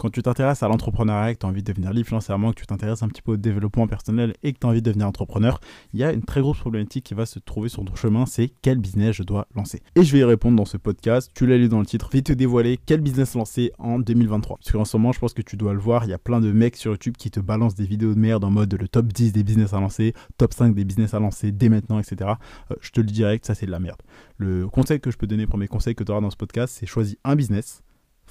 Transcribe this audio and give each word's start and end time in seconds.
Quand 0.00 0.08
tu 0.08 0.22
t'intéresses 0.22 0.62
à 0.62 0.68
l'entrepreneuriat, 0.68 1.34
que 1.34 1.40
tu 1.40 1.44
as 1.44 1.48
envie 1.50 1.62
de 1.62 1.70
devenir 1.70 1.92
libre 1.92 2.08
financièrement, 2.08 2.52
que 2.52 2.60
tu 2.60 2.66
t'intéresses 2.66 3.02
un 3.02 3.08
petit 3.08 3.20
peu 3.20 3.32
au 3.32 3.36
développement 3.36 3.86
personnel 3.86 4.32
et 4.42 4.54
que 4.54 4.58
tu 4.58 4.66
as 4.66 4.70
envie 4.70 4.80
de 4.80 4.86
devenir 4.86 5.06
entrepreneur, 5.06 5.60
il 5.92 6.00
y 6.00 6.04
a 6.04 6.10
une 6.10 6.22
très 6.22 6.40
grosse 6.40 6.56
problématique 6.56 7.04
qui 7.04 7.12
va 7.12 7.26
se 7.26 7.38
trouver 7.38 7.68
sur 7.68 7.84
ton 7.84 7.94
chemin, 7.94 8.24
c'est 8.24 8.50
quel 8.62 8.78
business 8.78 9.14
je 9.14 9.24
dois 9.24 9.46
lancer. 9.54 9.82
Et 9.96 10.02
je 10.02 10.10
vais 10.10 10.20
y 10.20 10.24
répondre 10.24 10.56
dans 10.56 10.64
ce 10.64 10.78
podcast, 10.78 11.30
tu 11.34 11.46
l'as 11.46 11.58
lu 11.58 11.68
dans 11.68 11.80
le 11.80 11.84
titre, 11.84 12.08
vais 12.14 12.22
te 12.22 12.32
dévoiler 12.32 12.78
quel 12.86 13.02
business 13.02 13.34
lancer 13.34 13.72
en 13.78 13.98
2023. 13.98 14.56
Parce 14.56 14.72
qu'en 14.72 14.86
ce 14.86 14.96
moment, 14.96 15.12
je 15.12 15.18
pense 15.18 15.34
que 15.34 15.42
tu 15.42 15.58
dois 15.58 15.74
le 15.74 15.80
voir, 15.80 16.04
il 16.04 16.10
y 16.10 16.14
a 16.14 16.18
plein 16.18 16.40
de 16.40 16.50
mecs 16.50 16.76
sur 16.76 16.92
YouTube 16.92 17.18
qui 17.18 17.30
te 17.30 17.40
balancent 17.40 17.74
des 17.74 17.84
vidéos 17.84 18.14
de 18.14 18.18
merde 18.18 18.42
en 18.44 18.50
mode 18.50 18.72
le 18.72 18.88
top 18.88 19.08
10 19.08 19.34
des 19.34 19.42
business 19.42 19.74
à 19.74 19.80
lancer, 19.80 20.14
top 20.38 20.54
5 20.54 20.74
des 20.74 20.86
business 20.86 21.12
à 21.12 21.18
lancer 21.18 21.52
dès 21.52 21.68
maintenant, 21.68 21.98
etc. 21.98 22.30
Euh, 22.70 22.76
je 22.80 22.90
te 22.90 23.00
le 23.00 23.06
dis 23.06 23.12
direct, 23.12 23.44
ça 23.44 23.54
c'est 23.54 23.66
de 23.66 23.70
la 23.70 23.80
merde. 23.80 24.00
Le 24.38 24.66
conseil 24.66 24.98
que 24.98 25.10
je 25.10 25.18
peux 25.18 25.26
donner, 25.26 25.46
premier 25.46 25.68
conseil 25.68 25.94
que 25.94 26.04
tu 26.04 26.10
auras 26.10 26.22
dans 26.22 26.30
ce 26.30 26.38
podcast, 26.38 26.74
c'est 26.80 26.86
choisis 26.86 27.18
un 27.22 27.36
business 27.36 27.82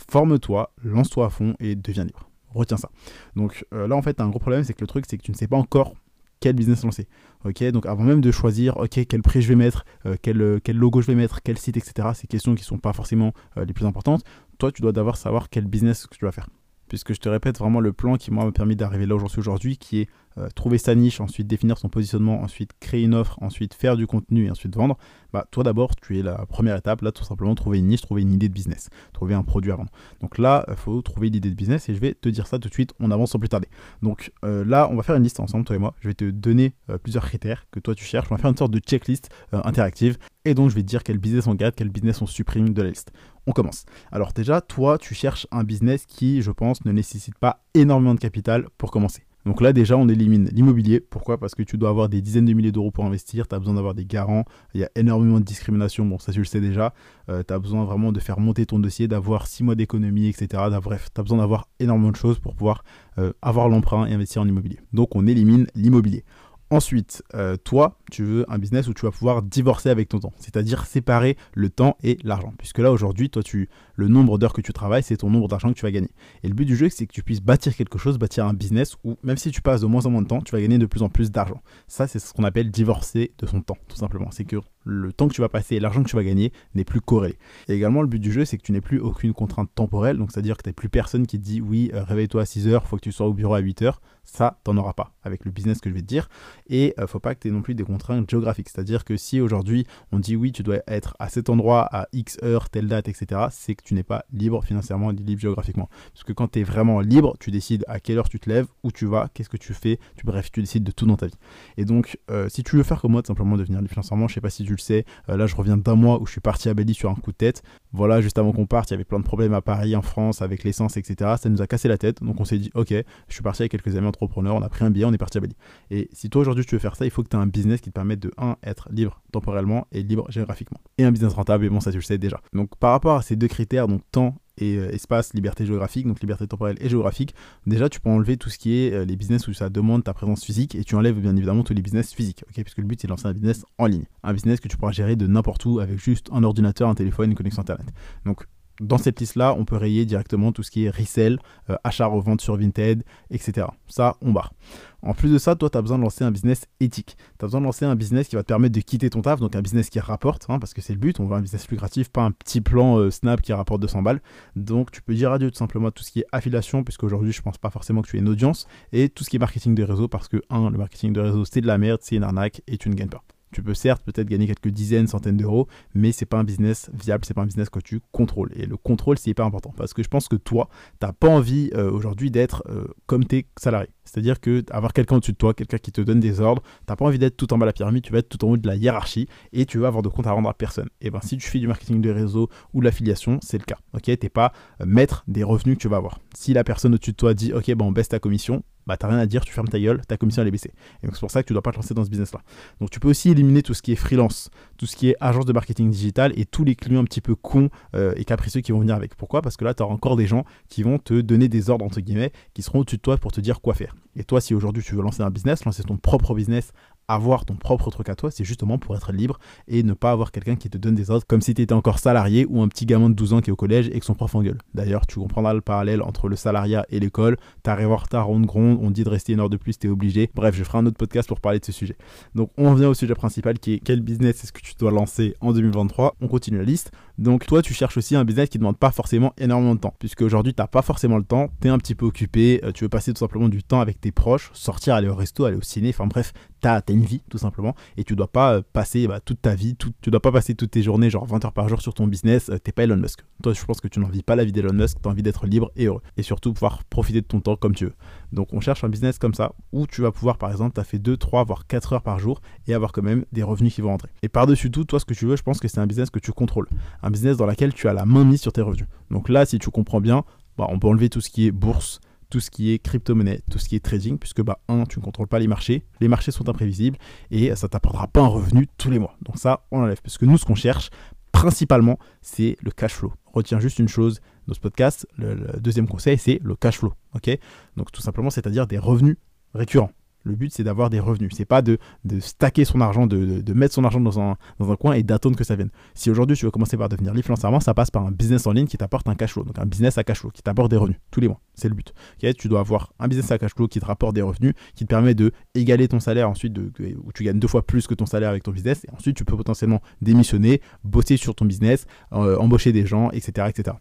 forme-toi, 0.10 0.74
lance-toi 0.84 1.26
à 1.26 1.30
fond 1.30 1.56
et 1.60 1.76
deviens 1.76 2.04
libre. 2.04 2.30
Retiens 2.50 2.78
ça. 2.78 2.90
Donc 3.36 3.66
euh, 3.74 3.88
là, 3.88 3.96
en 3.96 4.02
fait, 4.02 4.20
un 4.22 4.30
gros 4.30 4.40
problème, 4.40 4.64
c'est 4.64 4.74
que 4.74 4.82
le 4.82 4.88
truc, 4.88 5.06
c'est 5.08 5.18
que 5.18 5.24
tu 5.24 5.32
ne 5.32 5.36
sais 5.36 5.48
pas 5.48 5.58
encore 5.58 5.94
quel 6.40 6.56
business 6.56 6.84
lancer. 6.84 7.08
Ok, 7.46 7.64
donc 7.72 7.86
avant 7.86 8.04
même 8.04 8.22
de 8.22 8.32
choisir, 8.32 8.78
ok, 8.78 9.06
quel 9.08 9.22
prix 9.22 9.42
je 9.42 9.50
vais 9.50 9.56
mettre, 9.56 9.86
euh, 10.06 10.16
quel, 10.22 10.42
euh, 10.42 10.60
quel, 10.64 10.78
logo 10.78 11.02
je 11.02 11.08
vais 11.08 11.16
mettre, 11.16 11.42
quel 11.42 11.58
site, 11.58 11.78
etc. 11.78 12.10
Ces 12.14 12.28
questions 12.28 12.56
qui 12.56 12.64
sont 12.64 12.78
pas 12.78 12.94
forcément 12.94 13.34
les 13.58 13.74
plus 13.74 13.86
importantes. 13.86 14.24
Toi, 14.58 14.72
tu 14.72 14.82
dois 14.82 14.92
d'abord 14.92 15.18
savoir 15.18 15.50
quel 15.50 15.66
business 15.66 16.08
que 16.08 16.16
tu 16.16 16.26
vas 16.26 16.32
faire. 16.32 16.48
Puisque 16.90 17.14
je 17.14 17.20
te 17.20 17.30
répète 17.30 17.58
vraiment 17.60 17.80
le 17.80 17.94
plan 17.94 18.18
qui 18.18 18.32
m'a 18.32 18.52
permis 18.52 18.76
d'arriver 18.76 19.06
là 19.06 19.16
où 19.16 19.20
j'en 19.20 19.28
suis 19.28 19.40
aujourd'hui, 19.40 19.78
qui 19.78 20.02
est 20.02 20.10
euh, 20.38 20.48
trouver 20.56 20.78
sa 20.78 20.96
niche, 20.96 21.20
ensuite 21.20 21.48
définir 21.48 21.78
son 21.78 21.90
positionnement, 21.90 22.42
ensuite 22.42 22.72
créer 22.80 23.04
une 23.04 23.14
offre, 23.14 23.38
ensuite 23.42 23.74
faire 23.74 23.98
du 23.98 24.08
contenu 24.08 24.46
et 24.46 24.52
ensuite 24.52 24.76
vendre, 24.76 24.98
bah 25.34 25.46
toi 25.52 25.64
d'abord 25.64 25.96
tu 25.96 26.20
es 26.20 26.22
la 26.22 26.46
première 26.46 26.76
étape, 26.78 27.02
là 27.02 27.12
tout 27.12 27.24
simplement 27.24 27.56
trouver 27.56 27.80
une 27.80 27.88
niche, 27.88 28.02
trouver 28.02 28.22
une 28.22 28.34
idée 28.34 28.48
de 28.48 28.54
business, 28.54 28.90
trouver 29.12 29.34
un 29.34 29.44
produit 29.44 29.72
à 29.72 29.76
vendre. 29.76 29.92
Donc 30.22 30.38
là, 30.38 30.66
il 30.70 30.76
faut 30.76 31.02
trouver 31.02 31.30
l'idée 31.30 31.50
de 31.50 31.56
business 31.56 31.90
et 31.90 31.96
je 31.96 32.00
vais 32.00 32.14
te 32.14 32.30
dire 32.30 32.48
ça 32.48 32.58
tout 32.60 32.70
de 32.70 32.74
suite, 32.74 32.94
on 33.00 33.12
avance 33.12 33.32
sans 33.32 33.40
plus 33.40 33.50
tarder. 33.50 33.68
Donc 34.02 34.32
euh, 34.44 34.64
là, 34.66 34.88
on 34.92 34.96
va 34.96 35.04
faire 35.04 35.16
une 35.16 35.24
liste 35.24 35.40
ensemble, 35.40 35.66
toi 35.66 35.76
et 35.76 35.80
moi, 35.80 35.96
je 36.00 36.08
vais 36.08 36.14
te 36.14 36.30
donner 36.30 36.74
euh, 36.90 36.98
plusieurs 36.98 37.26
critères 37.26 37.66
que 37.72 37.80
toi 37.80 37.96
tu 37.96 38.04
cherches, 38.04 38.28
on 38.32 38.36
va 38.36 38.42
faire 38.42 38.52
une 38.52 38.58
sorte 38.58 38.72
de 38.72 38.80
checklist 38.80 39.30
interactive 39.52 40.18
et 40.46 40.54
donc 40.54 40.70
je 40.70 40.76
vais 40.76 40.82
te 40.82 40.88
dire 40.88 41.04
quel 41.04 41.18
business 41.18 41.48
on 41.48 41.56
garde, 41.56 41.76
quel 41.76 41.90
business 41.90 42.22
on 42.22 42.26
supprime 42.26 42.74
de 42.74 42.82
la 42.82 42.90
liste. 42.90 43.12
On 43.50 43.52
commence. 43.52 43.86
Alors 44.12 44.32
déjà, 44.32 44.62
toi 44.62 45.00
tu 45.00 45.16
cherches 45.16 45.48
un 45.50 45.64
business 45.64 46.06
qui, 46.06 46.44
je 46.44 46.52
pense, 46.52 46.86
ne 46.86 46.92
nécessite 46.92 47.36
pas 47.40 47.64
énormément 47.74 48.14
de 48.14 48.20
capital 48.20 48.68
pour 48.78 48.92
commencer. 48.92 49.24
Donc 49.44 49.60
là 49.62 49.74
déjà 49.74 49.98
on 49.98 50.08
élimine 50.08 50.50
l'immobilier. 50.52 51.00
Pourquoi? 51.00 51.40
Parce 51.40 51.56
que 51.56 51.64
tu 51.64 51.76
dois 51.76 51.90
avoir 51.90 52.10
des 52.10 52.22
dizaines 52.22 52.46
de 52.46 52.54
milliers 52.54 52.72
d'euros 52.72 52.92
pour 52.92 53.06
investir, 53.06 53.48
tu 53.48 53.56
as 53.56 53.58
besoin 53.58 53.74
d'avoir 53.74 53.96
des 53.96 54.06
garants, 54.06 54.46
il 54.76 54.82
y 54.82 54.84
a 54.84 54.90
énormément 54.96 55.40
de 55.40 55.46
discrimination, 55.46 56.06
bon 56.06 56.20
ça 56.20 56.32
tu 56.32 56.38
le 56.38 56.46
sais 56.46 56.62
déjà, 56.62 56.94
euh, 57.30 57.42
tu 57.42 57.52
as 57.52 57.58
besoin 57.58 57.86
vraiment 57.86 58.12
de 58.12 58.20
faire 58.20 58.40
monter 58.40 58.68
ton 58.68 58.78
dossier, 58.78 59.08
d'avoir 59.08 59.48
6 59.48 59.64
mois 59.64 59.74
d'économie, 59.74 60.28
etc. 60.28 60.62
Bref, 60.84 61.08
tu 61.12 61.20
as 61.20 61.24
besoin 61.24 61.40
d'avoir 61.40 61.70
énormément 61.80 62.12
de 62.12 62.18
choses 62.18 62.38
pour 62.38 62.54
pouvoir 62.54 62.84
euh, 63.18 63.34
avoir 63.42 63.68
l'emprunt 63.68 64.06
et 64.06 64.14
investir 64.14 64.44
en 64.44 64.48
immobilier. 64.48 64.80
Donc 64.94 65.16
on 65.16 65.26
élimine 65.26 65.66
l'immobilier. 65.74 66.24
Ensuite, 66.72 67.24
euh, 67.34 67.58
toi, 67.58 67.98
tu 68.12 68.24
veux 68.24 68.46
un 68.48 68.60
business 68.60 68.88
où 68.88 68.94
tu 68.94 69.04
vas 69.04 69.12
pouvoir 69.12 69.42
divorcer 69.42 69.90
avec 69.90 70.08
ton 70.08 70.20
temps, 70.20 70.34
c'est-à-dire 70.38 70.86
séparer 70.86 71.36
le 71.56 71.70
temps 71.70 71.98
et 72.04 72.20
l'argent. 72.24 72.54
Puisque 72.60 72.78
là, 72.78 72.92
aujourd'hui, 72.92 73.32
toi, 73.32 73.42
tu, 73.42 73.70
le 73.96 74.08
nombre 74.08 74.38
d'heures 74.38 74.54
que 74.54 74.62
tu 74.62 74.72
travailles, 74.72 75.02
c'est 75.02 75.18
ton 75.18 75.32
nombre 75.32 75.48
d'argent 75.48 75.70
que 75.70 75.80
tu 75.80 75.82
vas 75.82 75.92
gagner. 75.92 76.12
Et 76.44 76.48
le 76.48 76.54
but 76.54 76.66
du 76.66 76.76
jeu, 76.76 76.90
c'est 76.90 77.08
que 77.08 77.14
tu 77.14 77.24
puisses 77.24 77.42
bâtir 77.42 77.76
quelque 77.76 77.98
chose, 77.98 78.20
bâtir 78.20 78.46
un 78.46 78.54
business 78.54 78.98
où, 79.04 79.18
même 79.24 79.38
si 79.38 79.50
tu 79.50 79.62
passes 79.62 79.82
de 79.82 79.88
moins 79.88 80.06
en 80.06 80.12
moins 80.12 80.22
de 80.22 80.28
temps, 80.28 80.42
tu 80.42 80.52
vas 80.52 80.62
gagner 80.62 80.78
de 80.78 80.86
plus 80.86 81.02
en 81.02 81.10
plus 81.10 81.32
d'argent. 81.32 81.62
Ça, 81.88 82.08
c'est 82.08 82.20
ce 82.20 82.34
qu'on 82.34 82.44
appelle 82.44 82.70
divorcer 82.70 83.32
de 83.40 83.48
son 83.48 83.62
temps, 83.62 83.78
tout 83.88 83.98
simplement. 83.98 84.30
C'est 84.30 84.46
que 84.46 84.58
le 84.86 85.12
temps 85.14 85.28
que 85.28 85.34
tu 85.34 85.42
vas 85.42 85.50
passer 85.50 85.76
et 85.76 85.80
l'argent 85.80 86.04
que 86.04 86.10
tu 86.10 86.16
vas 86.16 86.24
gagner 86.24 86.52
n'est 86.76 86.84
plus 86.84 87.02
corrélé. 87.02 87.38
Et 87.68 87.74
également, 87.74 88.02
le 88.02 88.08
but 88.08 88.20
du 88.20 88.32
jeu, 88.32 88.46
c'est 88.46 88.58
que 88.58 88.64
tu 88.64 88.72
n'aies 88.72 88.82
plus 88.82 89.00
aucune 89.00 89.34
contrainte 89.34 89.70
temporelle, 89.74 90.18
donc 90.18 90.32
c'est-à-dire 90.32 90.58
que 90.58 90.64
tu 90.64 90.70
n'as 90.70 90.74
plus 90.74 90.90
personne 90.90 91.28
qui 91.28 91.38
te 91.38 91.44
dit 91.44 91.62
oui, 91.62 91.92
euh, 91.94 92.04
réveille-toi 92.04 92.42
à 92.42 92.46
6 92.46 92.68
heures, 92.68 92.88
faut 92.88 92.96
que 92.96 93.02
tu 93.02 93.12
sois 93.12 93.28
au 93.28 93.34
bureau 93.34 93.56
à 93.56 93.60
8 93.60 93.82
heures. 93.84 94.02
Ça, 94.24 94.60
t'en 94.64 94.78
auras 94.78 94.94
pas 94.94 95.14
avec 95.24 95.44
le 95.44 95.50
business 95.50 95.80
que 95.80 95.90
je 95.90 95.96
vais 95.96 96.02
te 96.02 96.06
dire. 96.06 96.30
Et 96.68 96.94
euh, 97.00 97.08
faut 97.08 97.20
pas 97.20 97.34
que 97.34 97.40
tu 97.40 97.48
aies 97.48 97.52
non 97.52 97.64
plus 97.64 97.74
des 97.74 97.84
contraintes 97.84 98.30
géographiques. 98.30 98.70
C'est-à-dire 98.70 99.04
que 99.04 99.18
si 99.18 99.42
aujourd'hui 99.42 99.86
on 100.12 100.20
dit 100.20 100.36
oui, 100.36 100.52
tu 100.52 100.62
dois 100.62 100.82
être 100.88 101.16
à 101.20 101.30
cet 101.30 101.50
endroit 101.50 101.88
à 101.92 102.08
X 102.14 102.38
heures, 102.44 102.70
telle 102.70 102.88
date, 102.88 103.08
etc., 103.08 103.48
c'est 103.52 103.74
que 103.74 103.84
tu 103.84 103.96
n'es 103.96 104.04
pas 104.04 104.26
libre 104.32 104.64
financièrement 104.64 105.12
ni 105.14 105.24
libre 105.24 105.42
géographiquement. 105.42 105.90
Parce 106.14 106.24
que 106.24 106.34
quand 106.34 106.50
tu 106.50 106.60
es 106.60 106.64
vraiment 106.64 107.02
libre, 107.02 107.36
tu 107.40 107.50
décides 107.50 107.84
à 107.88 108.00
quelle 108.00 108.20
heure 108.20 108.30
tu 108.30 108.40
te 108.40 108.50
lèves, 108.50 108.68
où 108.84 108.92
tu 108.92 109.06
vas, 109.06 109.30
qu'est-ce 109.34 109.50
que 109.50 109.58
tu 109.58 109.74
fais, 109.74 110.00
tu, 110.16 110.26
bref, 110.26 110.52
tu 110.52 110.62
décides 110.62 110.84
de 110.84 110.92
tout 110.92 111.06
dans 111.06 111.18
ta 111.18 111.26
vie. 111.26 111.38
Et 111.78 111.86
donc, 111.86 112.20
euh, 112.30 112.50
si 112.50 112.64
tu 112.64 112.76
veux 112.76 112.84
faire 112.84 113.02
comme 113.02 113.14
moi, 113.14 113.22
simplement 113.26 113.58
devenir 113.58 113.80
libre 113.80 113.90
financièrement, 113.90 114.28
je 114.28 114.36
sais 114.36 114.42
pas 114.42 114.50
si 114.50 114.64
tu 114.64 114.69
le 114.74 114.80
sais, 114.80 115.06
euh, 115.30 115.38
là 115.38 115.48
je 115.48 115.56
reviens 115.56 115.78
d'un 115.78 115.96
mois 115.96 116.22
où 116.22 116.26
je 116.26 116.32
suis 116.32 116.42
parti 116.42 116.70
à 116.70 116.74
Bali 116.74 116.94
sur 116.94 117.10
un 117.10 117.16
coup 117.16 117.32
de 117.32 117.38
tête. 117.38 117.64
Voilà, 117.92 118.22
juste 118.22 118.38
avant 118.38 118.52
qu'on 118.52 118.66
parte, 118.66 118.90
il 118.90 118.94
y 118.94 118.96
avait 118.96 119.04
plein 119.04 119.20
de 119.20 119.24
problèmes 119.24 119.54
à 119.54 119.62
Paris, 119.62 119.96
en 119.96 120.02
France, 120.02 120.42
avec 120.42 120.64
l'essence, 120.64 120.96
etc. 120.98 121.36
Ça 121.40 121.50
nous 121.50 121.62
a 121.62 121.68
cassé 121.68 121.88
la 121.88 121.98
tête. 121.98 122.24
Donc 122.24 122.40
on 122.40 122.46
s'est 122.46 122.60
dit, 122.60 122.70
ok, 122.76 122.90
je 122.92 123.34
suis 123.34 123.42
parti 123.42 123.64
avec 123.64 123.72
quelques 123.72 123.96
amis 123.96 124.08
entrepreneurs, 124.08 124.56
on 124.56 124.62
a 124.62 124.70
pris 124.70 124.86
un 124.86 124.92
billet, 124.92 125.06
on 125.06 125.14
est 125.14 125.18
parti 125.18 125.38
à 125.38 125.42
Bali. 125.42 125.56
Et 125.90 126.10
si 126.14 126.30
toi 126.30 126.42
aujourd'hui 126.42 126.66
tu 126.66 126.76
veux 126.76 126.80
faire 126.80 126.96
ça, 126.96 127.06
il 127.06 127.12
faut 127.12 127.24
que 127.24 127.30
tu 127.30 127.36
aies 127.36 127.40
un 127.40 127.48
business 127.48 127.82
qui 127.82 127.90
te 127.90 127.96
permette 127.96 128.20
de 128.20 128.32
1. 128.38 128.58
être 128.64 128.90
libre 128.92 129.22
temporellement 129.32 129.88
et 129.92 130.04
libre 130.04 130.30
géographiquement. 130.30 130.80
Et 130.98 131.04
un 131.04 131.12
business 131.12 131.34
rentable, 131.34 131.66
et 131.66 131.70
bon, 131.70 131.80
ça 131.80 131.92
tu 131.92 131.98
le 131.98 132.04
sais 132.04 132.18
déjà. 132.18 132.40
Donc 132.54 132.76
par 132.78 132.92
rapport 132.92 133.18
à 133.18 133.22
ces 133.22 133.36
deux 133.36 133.48
critères, 133.48 133.88
donc 133.88 134.02
temps 134.12 134.36
euh, 134.62 134.92
espace, 134.92 135.34
liberté 135.34 135.66
géographique, 135.66 136.08
donc 136.08 136.20
liberté 136.22 136.48
temporelle 136.48 136.78
et 136.80 136.90
géographique, 136.90 137.34
déjà 137.66 137.90
tu 137.90 138.00
peux 138.00 138.10
enlever 138.10 138.38
tout 138.38 138.50
ce 138.50 138.58
qui 138.58 138.76
est 138.76 138.94
euh, 138.94 139.06
les 139.06 139.16
business 139.16 139.48
où 139.48 139.54
ça 139.54 139.70
demande 139.70 140.04
ta 140.04 140.14
présence 140.14 140.44
physique 140.44 140.76
et 140.76 140.84
tu 140.84 140.96
enlèves 140.96 141.20
bien 141.20 141.36
évidemment 141.36 141.64
tous 141.64 141.74
les 141.74 141.82
business 141.82 142.14
physiques, 142.14 142.44
ok? 142.50 142.64
Puisque 142.64 142.80
le 142.80 142.86
but 142.86 143.00
c'est 143.02 143.08
de 143.08 143.12
lancer 143.12 143.28
un 143.28 143.34
business 143.34 143.66
en 143.78 143.86
ligne, 143.86 144.06
un 144.24 144.34
business 144.34 144.60
que 144.60 144.68
tu 144.68 144.78
pourras 144.78 144.92
gérer 144.92 145.16
de 145.16 145.28
n'importe 145.28 145.66
où 145.66 145.80
avec 145.80 146.00
juste 146.00 146.28
un 146.32 146.44
ordinateur, 146.44 146.90
un 146.90 146.96
téléphone, 146.96 147.32
une 147.32 147.38
connexion 147.38 147.62
internet. 147.62 147.88
Donc 148.26 148.46
dans 148.80 148.98
cette 148.98 149.20
liste-là, 149.20 149.56
on 149.58 149.66
peut 149.66 149.76
rayer 149.76 150.06
directement 150.06 150.52
tout 150.52 150.64
ce 150.64 150.72
qui 150.72 150.86
est 150.86 150.90
resell, 150.90 151.40
euh, 151.70 151.76
achat, 151.84 152.06
revente 152.06 152.42
sur 152.42 152.56
Vinted, 152.56 153.04
etc. 153.30 153.68
Ça, 153.88 154.16
on 154.22 154.32
barre. 154.32 154.54
En 155.02 155.14
plus 155.14 155.32
de 155.32 155.38
ça, 155.38 155.56
toi, 155.56 155.70
tu 155.70 155.78
as 155.78 155.82
besoin 155.82 155.98
de 155.98 156.04
lancer 156.04 156.24
un 156.24 156.32
business 156.32 156.66
éthique. 156.80 157.16
Tu 157.38 157.46
as 157.46 157.48
besoin 157.48 157.62
de 157.62 157.66
lancer 157.66 157.86
un 157.86 157.96
business 157.96 158.28
qui 158.28 158.36
va 158.36 158.44
te 158.44 158.48
permettre 158.48 158.76
de 158.76 158.82
quitter 158.82 159.10
ton 159.10 159.22
taf, 159.22 159.40
donc 159.40 159.56
un 159.56 159.62
business 159.62 159.90
qui 159.90 160.00
rapporte, 160.00 160.46
hein, 160.50 160.60
parce 160.60 160.74
que 160.74 160.82
c'est 160.82 160.94
le 160.94 161.00
but. 161.00 161.20
On 161.20 161.26
veut 161.26 161.36
un 161.36 161.42
business 161.42 161.70
lucratif, 161.70 162.10
pas 162.10 162.24
un 162.24 162.32
petit 162.32 162.62
plan 162.62 162.98
euh, 162.98 163.10
Snap 163.10 163.42
qui 163.42 163.54
rapporte 163.54 163.82
200 163.82 164.02
balles. 164.02 164.22
Donc, 164.56 164.92
tu 164.92 165.02
peux 165.02 165.14
dire 165.14 165.32
adieu 165.32 165.52
tout 165.52 165.58
simplement 165.58 165.92
tout 165.92 166.04
ce 166.04 166.12
qui 166.12 166.20
est 166.20 166.26
affiliation, 166.32 166.84
puisque 166.84 167.04
aujourd'hui, 167.04 167.32
je 167.32 167.42
pense 167.42 167.58
pas 167.58 167.70
forcément 167.70 168.02
que 168.02 168.10
tu 168.10 168.18
aies 168.18 168.20
une 168.20 168.30
audience, 168.30 168.68
et 168.92 169.10
tout 169.10 169.24
ce 169.24 169.30
qui 169.30 169.38
est 169.38 169.40
marketing 169.40 169.74
de 169.76 169.84
réseau, 169.84 170.08
parce 170.08 170.28
que, 170.28 170.42
un, 170.50 170.70
le 170.70 170.78
marketing 170.78 171.14
de 171.14 171.22
réseau, 171.22 171.46
c'est 171.46 171.62
de 171.62 171.68
la 171.68 171.78
merde, 171.78 172.00
c'est 172.02 172.16
une 172.16 172.24
arnaque, 172.24 172.62
et 172.68 172.78
tu 172.78 172.90
ne 172.90 172.96
gagnes 172.96 173.10
pas. 173.10 173.24
Tu 173.52 173.64
peux 173.64 173.74
certes 173.74 174.04
peut-être 174.04 174.28
gagner 174.28 174.48
quelques 174.48 174.70
dizaines, 174.70 175.08
centaines 175.08 175.38
d'euros, 175.38 175.68
mais 175.96 176.12
c'est 176.12 176.26
pas 176.26 176.38
un 176.38 176.44
business 176.44 176.90
viable, 176.94 177.26
c'est 177.26 177.34
pas 177.34 177.42
un 177.42 177.48
business 177.48 177.70
que 177.70 177.80
tu 177.80 178.00
contrôles. 178.12 178.52
Et 178.56 178.66
le 178.66 178.78
contrôle, 178.78 179.18
c'est 179.18 179.32
hyper 179.32 179.46
important 179.46 179.74
parce 179.76 179.94
que 179.94 180.04
je 180.04 180.08
pense 180.08 180.28
que 180.28 180.36
toi, 180.36 180.70
t'as 181.00 181.14
pas 181.14 181.30
envie 181.30 181.72
euh, 181.74 181.90
aujourd'hui 181.92 182.30
d'être 182.30 182.64
euh, 182.70 182.86
comme 183.08 183.26
tes 183.26 183.48
salariés. 183.58 183.90
C'est-à-dire 184.12 184.40
que 184.40 184.64
avoir 184.72 184.94
quelqu'un 184.94 185.18
au-dessus 185.18 185.34
de 185.34 185.38
toi, 185.38 185.54
quelqu'un 185.54 185.78
qui 185.78 185.92
te 185.92 186.02
donne 186.02 186.20
des 186.20 186.42
ordres, 186.42 186.64
t'as 186.86 186.96
pas 186.96 187.06
envie 187.06 187.20
d'être 187.20 187.38
tout 187.38 187.54
en 187.54 187.58
bas 187.58 187.66
de 187.66 187.70
la 187.70 187.74
pyramide, 187.74 188.04
tu 188.04 188.12
vas 188.12 188.20
être 188.20 188.30
tout 188.30 188.44
en 188.44 188.50
haut 188.50 188.58
de 188.58 188.68
la 188.68 188.76
hiérarchie 188.76 189.28
et 189.54 189.66
tu 189.66 189.78
vas 189.78 189.88
avoir 189.88 190.02
de 190.02 190.10
compte 190.10 190.26
à 190.26 190.32
rendre 190.32 190.50
à 190.50 190.54
personne. 190.54 190.90
Et 191.02 191.12
ben 191.12 191.20
si 191.22 191.38
tu 191.38 191.48
fais 191.48 191.60
du 191.60 191.68
marketing 191.68 192.02
de 192.02 192.10
réseau 192.10 192.50
ou 192.74 192.80
de 192.80 192.86
l'affiliation, 192.86 193.40
c'est 193.44 193.58
le 193.58 193.66
cas. 193.66 193.78
Ok, 193.94 194.04
t'es 194.04 194.30
pas 194.30 194.52
euh, 194.82 194.86
maître 194.88 195.24
des 195.28 195.44
revenus 195.44 195.78
que 195.78 195.82
tu 195.82 195.88
vas 195.88 195.98
avoir. 195.98 196.20
Si 196.34 196.54
la 196.54 196.64
personne 196.64 196.96
au-dessus 196.96 197.12
de 197.12 197.18
toi 197.18 197.34
dit 197.34 197.54
ok 197.54 197.72
bon 197.76 197.88
on 197.88 197.92
baisse 197.92 198.10
ta 198.10 198.20
commission, 198.20 198.64
bah 198.88 198.98
t'as 198.98 199.08
rien 199.08 199.20
à 199.20 199.28
dire, 199.28 199.46
tu 199.46 199.54
fermes 199.54 199.68
ta 199.68 199.80
gueule, 199.80 200.02
ta 200.08 200.18
commission 200.18 200.42
elle 200.42 200.48
est 200.48 200.52
baissée. 200.52 200.74
Et 201.04 201.06
donc 201.06 201.16
c'est 201.16 201.20
pour 201.20 201.30
ça 201.30 201.44
que 201.44 201.48
tu 201.48 201.54
dois 201.54 201.62
pas 201.62 201.72
te 201.72 201.76
lancer 201.76 201.94
dans 201.94 202.04
ce 202.04 202.10
business 202.10 202.34
là. 202.34 202.42
Donc 202.80 202.90
tu 202.90 203.00
peux 203.00 203.08
aussi 203.08 203.30
éliminer 203.30 203.62
tout 203.62 203.76
ce 203.76 203.84
qui 203.84 203.92
est 203.92 203.96
freelance, 203.96 204.50
tout 204.78 204.88
ce 204.88 204.96
qui 204.96 205.10
est 205.10 205.16
agence 205.20 205.46
de 205.46 205.54
marketing 205.54 205.92
digital 205.92 206.34
et 206.36 206.46
tous 206.46 206.64
les 206.64 206.76
clients 206.76 207.02
un 207.02 207.06
petit 207.06 207.22
peu 207.22 207.36
cons 207.36 207.70
euh, 207.96 208.14
et 208.16 208.26
capricieux 208.26 208.62
qui 208.62 208.72
vont 208.72 208.80
venir 208.80 208.96
avec. 208.96 209.14
Pourquoi? 209.16 209.44
Parce 209.44 209.58
que 209.58 209.66
là 209.66 209.76
tu 209.76 209.84
auras 209.84 209.94
encore 209.94 210.16
des 210.16 210.26
gens 210.26 210.44
qui 210.70 210.82
vont 210.82 210.98
te 210.98 211.22
donner 211.22 211.50
des 211.50 211.70
ordres 211.70 211.86
entre 211.86 212.02
guillemets, 212.02 212.32
qui 212.56 212.64
seront 212.64 212.80
au-dessus 212.80 212.98
de 212.98 213.02
toi 213.02 213.18
pour 213.18 213.32
te 213.32 213.42
dire 213.42 213.62
quoi 213.62 213.76
faire. 213.76 213.96
Et 214.16 214.24
toi 214.24 214.42
si 214.42 214.54
aujourd'hui 214.54 214.84
tu 214.84 214.96
veux 214.96 215.02
lancer 215.02 215.22
un 215.22 215.30
business, 215.30 215.66
lancer 215.66 215.84
ton 215.84 215.98
propre 215.98 216.34
business 216.34 216.72
avoir 217.10 217.46
ton 217.46 217.56
propre 217.56 217.90
truc 217.90 218.08
à 218.10 218.16
toi, 218.16 218.32
c'est 218.32 218.44
justement 218.44 218.78
pour 218.78 218.96
être 218.96 219.12
libre 219.12 219.40
et 219.68 219.84
ne 219.84 219.94
pas 219.94 220.12
avoir 220.12 220.32
quelqu'un 220.32 220.56
qui 220.56 220.70
te 220.70 220.78
donne 220.78 220.96
des 220.96 221.12
ordres 221.12 221.26
comme 221.28 221.42
si 221.42 221.54
tu 221.54 221.62
étais 221.62 221.74
encore 221.74 222.00
salarié 222.00 222.46
ou 222.48 222.62
un 222.62 222.68
petit 222.68 222.86
gamin 222.86 223.10
de 223.10 223.16
12 223.16 223.34
ans 223.34 223.42
qui 223.42 223.50
est 223.50 223.54
au 223.54 223.58
collège 223.58 223.90
et 223.94 224.00
que 224.00 224.06
son 224.06 224.14
prof 224.14 224.34
engueule. 224.36 224.60
D'ailleurs, 224.74 225.08
tu 225.08 225.20
comprendras 225.20 225.54
le 225.54 225.62
parallèle 225.62 226.02
entre 226.02 226.30
le 226.30 226.36
salariat 226.36 226.86
et 226.90 227.00
l'école. 227.00 227.38
T'arrives 227.64 227.92
en 227.92 227.98
retard, 227.98 228.30
on 228.30 228.42
te 228.42 228.46
gronde, 228.46 228.80
on 228.82 228.92
dit 228.92 229.04
de 229.04 229.10
rester 229.10 229.34
une 229.34 229.40
heure 229.40 229.50
de 229.50 229.58
plus, 229.58 229.80
t'es 229.80 229.88
obligé. 229.88 230.30
Bref, 230.36 230.56
je 230.56 230.64
ferai 230.64 230.78
un 230.78 230.86
autre 230.86 230.98
podcast 230.98 231.28
pour 231.28 231.42
parler 231.42 231.60
de 231.60 231.66
ce 231.66 231.72
sujet. 231.72 231.98
Donc, 232.36 232.52
on 232.58 232.72
revient 232.72 232.86
au 232.86 232.94
sujet 232.94 233.16
principal 233.16 233.60
qui 233.60 233.74
est 233.74 233.80
quel 233.80 234.02
business 234.02 234.44
est-ce 234.44 234.54
que 234.54 234.62
tu 234.62 234.74
dois 234.78 234.92
lancer 234.92 235.36
en 235.42 235.52
2023. 235.52 236.16
On 236.22 236.28
continue 236.28 236.58
la 236.58 236.64
liste. 236.64 236.92
Donc, 237.18 237.46
toi, 237.46 237.62
tu 237.62 237.74
cherches 237.74 237.98
aussi 237.98 238.16
un 238.16 238.24
business 238.24 238.50
qui 238.50 238.58
ne 238.58 238.62
demande 238.62 238.78
pas 238.78 238.92
forcément 238.92 239.34
énormément 239.38 239.76
de 239.76 239.80
temps, 239.80 239.94
puisque 240.00 240.22
aujourd'hui, 240.22 240.54
t'as 240.54 240.68
pas 240.68 240.82
forcément 240.82 241.18
le 241.18 241.24
temps, 241.24 241.50
t'es 241.60 241.70
un 241.70 241.78
petit 241.78 241.96
peu 241.96 242.06
occupé, 242.06 242.62
euh, 242.64 242.72
tu 242.72 242.86
veux 242.86 242.90
passer 242.90 243.14
tout 243.14 243.20
simplement 243.20 243.50
du 243.50 243.64
temps 243.64 243.82
avec 243.82 244.00
tes 244.00 244.12
proches, 244.12 244.52
sortir, 244.54 244.96
aller 244.96 245.10
au 245.10 245.16
resto, 245.16 245.46
aller 245.46 245.58
au 245.58 245.62
ciné, 245.62 245.90
enfin 245.90 246.08
bref, 246.08 246.34
t'as 246.62 246.78
as 246.78 246.92
une 246.92 246.99
vie 247.04 247.22
tout 247.30 247.38
simplement 247.38 247.76
et 247.98 248.04
tu 248.04 248.16
dois 248.16 248.28
pas 248.28 248.56
euh, 248.56 248.62
passer 248.74 249.08
bah, 249.08 249.20
toute 249.20 249.42
ta 249.42 249.56
vie, 249.56 249.76
tu 249.76 250.10
dois 250.10 250.20
pas 250.20 250.32
passer 250.32 250.56
toutes 250.56 250.72
tes 250.72 250.84
journées, 250.84 251.10
genre 251.10 251.26
20 251.26 251.46
heures 251.46 251.54
par 251.54 251.70
jour 251.70 251.82
sur 251.82 251.94
ton 251.94 252.08
business, 252.08 252.50
euh, 252.50 252.58
t'es 252.58 252.72
pas 252.72 252.84
Elon 252.84 252.98
Musk. 252.98 253.22
Toi, 253.44 253.54
je 253.54 253.64
pense 253.64 253.82
que 253.82 253.88
tu 253.88 254.00
n'en 254.00 254.08
vis 254.08 254.24
pas 254.24 254.36
la 254.36 254.44
vie 254.44 254.52
d'Elon 254.52 254.74
Musk, 254.74 254.98
tu 255.02 255.08
as 255.08 255.12
envie 255.12 255.24
d'être 255.24 255.48
libre 255.48 255.72
et 255.76 255.86
heureux 255.86 256.02
et 256.18 256.24
surtout 256.24 256.54
pouvoir 256.54 256.84
profiter 256.86 257.22
de 257.22 257.26
ton 257.26 257.40
temps 257.40 257.56
comme 257.56 257.76
tu 257.76 257.86
veux. 257.86 257.94
Donc, 258.32 258.54
on 258.54 258.60
cherche 258.62 258.84
un 258.84 258.90
business 258.90 259.18
comme 259.18 259.34
ça 259.34 259.54
où 259.72 259.88
tu 259.88 260.02
vas 260.02 260.12
pouvoir, 260.12 260.38
par 260.38 260.52
exemple, 260.52 260.74
tu 260.74 260.82
as 260.82 260.84
fait 260.84 261.00
2, 261.00 261.18
3, 261.18 261.44
voire 261.44 261.68
4 261.68 261.94
heures 261.94 262.02
par 262.04 262.20
jour 262.20 262.42
et 262.68 262.74
avoir 262.74 262.92
quand 262.92 263.02
même 263.02 263.26
des 263.32 263.44
revenus 263.44 263.74
qui 263.74 263.82
vont 263.82 263.90
rentrer. 263.90 264.10
Et 264.22 264.30
par-dessus 264.30 264.72
tout, 264.72 264.84
toi, 264.84 265.00
ce 265.00 265.06
que 265.06 265.14
tu 265.14 265.26
veux, 265.26 265.36
je 265.36 265.44
pense 265.44 265.60
que 265.60 265.68
c'est 265.68 265.80
un 265.80 265.88
business 265.88 266.10
que 266.10 266.20
tu 266.20 266.32
contrôles, 266.32 266.68
un 267.02 267.10
business 267.10 267.38
dans 267.38 267.46
lequel 267.46 267.74
tu 267.74 267.88
as 267.88 267.94
la 267.94 268.06
main 268.06 268.24
mise 268.24 268.42
sur 268.42 268.54
tes 268.54 268.62
revenus. 268.62 268.88
Donc 269.12 269.30
là, 269.30 269.46
si 269.46 269.60
tu 269.60 269.70
comprends 269.70 270.02
bien, 270.02 270.24
bah, 270.58 270.68
on 270.70 270.80
peut 270.80 270.88
enlever 270.88 271.10
tout 271.10 271.22
ce 271.22 271.30
qui 271.30 271.48
est 271.48 271.52
bourse, 271.52 272.00
tout 272.30 272.40
ce 272.40 272.52
qui 272.52 272.72
est 272.72 272.80
crypto-monnaie, 272.80 273.42
tout 273.52 273.60
ce 273.60 273.68
qui 273.68 273.76
est 273.76 273.80
trading, 273.84 274.18
puisque, 274.18 274.42
bah, 274.42 274.60
un, 274.68 274.84
tu 274.86 275.00
ne 275.00 275.04
contrôles 275.04 275.28
pas 275.28 275.40
les 275.40 275.48
marchés, 275.48 275.84
les 276.00 276.08
marchés 276.08 276.32
sont 276.32 276.48
imprévisibles 276.48 276.98
et 277.32 277.56
ça 277.56 277.68
t'apportera 277.68 278.08
pas 278.08 278.22
un 278.22 278.28
revenu 278.28 278.68
tous 278.78 278.92
les 278.92 279.00
mois. 279.00 279.16
Donc 279.24 279.38
ça, 279.38 279.66
on 279.72 279.82
enlève. 279.82 280.02
Parce 280.02 280.18
que 280.18 280.26
nous, 280.26 280.38
ce 280.38 280.46
qu'on 280.46 280.56
cherche, 280.56 280.90
principalement, 281.32 281.98
c'est 282.22 282.58
le 282.62 282.72
cash 282.72 282.94
flow. 282.94 283.14
Retiens 283.34 283.60
juste 283.60 283.80
une 283.80 283.88
chose 283.88 284.22
dans 284.48 284.54
ce 284.54 284.60
podcast, 284.60 285.08
le, 285.18 285.34
le 285.36 285.60
deuxième 285.60 285.88
conseil, 285.88 286.18
c'est 286.18 286.40
le 286.44 286.56
cash 286.56 286.78
flow. 286.80 286.94
ok? 287.16 287.38
Donc 287.78 287.92
tout 287.92 288.02
simplement, 288.02 288.30
c'est-à-dire 288.30 288.68
des 288.68 288.78
revenus 288.78 289.18
récurrents. 289.54 289.92
Le 290.30 290.36
but, 290.36 290.54
c'est 290.54 290.64
d'avoir 290.64 290.90
des 290.90 291.00
revenus. 291.00 291.32
C'est 291.36 291.46
pas 291.46 291.62
de, 291.62 291.80
de 292.06 292.20
stacker 292.20 292.66
son 292.66 292.82
argent, 292.82 293.08
de, 293.08 293.42
de, 293.42 293.54
mettre 293.54 293.74
son 293.74 293.84
argent 293.84 294.00
dans 294.00 294.20
un, 294.20 294.38
dans 294.60 294.72
un 294.72 294.76
coin 294.76 294.94
et 294.94 295.04
d'attendre 295.04 295.36
que 295.36 295.44
ça 295.44 295.56
vienne. 295.56 295.72
Si 295.96 296.12
aujourd'hui, 296.12 296.38
tu 296.38 296.46
veux 296.46 296.52
commencer 296.52 296.78
par 296.78 296.88
devenir 296.90 297.14
libre 297.14 297.30
ça 297.60 297.74
passe 297.74 297.92
par 297.92 298.06
un 298.06 298.12
business 298.12 298.46
en 298.48 298.52
ligne 298.52 298.68
qui 298.68 298.78
t'apporte 298.78 299.08
un 299.08 299.16
cash 299.16 299.34
flow. 299.34 299.44
Donc 299.44 299.58
un 299.58 299.66
business 299.66 299.98
à 299.98 300.04
cash 300.04 300.20
flow 300.20 300.30
qui 300.30 300.42
t'apporte 300.42 300.70
des 300.70 300.78
revenus 300.78 301.00
tous 301.12 301.20
les 301.20 301.28
mois. 301.28 301.42
C'est 301.56 301.68
le 301.68 301.76
but. 301.76 301.94
tu 302.38 302.48
dois 302.48 302.60
avoir 302.60 302.94
un 303.00 303.08
business 303.08 303.32
à 303.32 303.38
cash 303.38 303.54
flow 303.56 303.68
qui 303.68 303.80
te 303.80 303.86
rapporte 303.86 304.16
des 304.16 304.22
revenus, 304.22 304.54
qui 304.76 304.86
te 304.86 304.90
permet 304.90 305.16
de 305.16 305.32
égaler 305.56 305.88
ton 305.88 306.00
salaire 306.00 306.30
ensuite, 306.30 306.58
où 306.58 307.12
tu 307.14 307.24
gagnes 307.24 307.40
deux 307.40 307.48
fois 307.48 307.66
plus 307.66 307.88
que 307.88 307.94
ton 307.96 308.06
salaire 308.06 308.30
avec 308.30 308.44
ton 308.44 308.52
business. 308.52 308.86
Et 308.86 308.94
ensuite, 308.96 309.18
tu 309.18 309.26
peux 309.26 309.36
potentiellement 309.36 309.82
démissionner, 310.02 310.62
bosser 310.84 311.18
sur 311.18 311.36
ton 311.36 311.46
business, 311.46 311.86
euh, 312.14 312.38
embaucher 312.38 312.72
des 312.72 312.86
gens, 312.86 313.10
etc., 313.12 313.48
etc. 313.50 313.78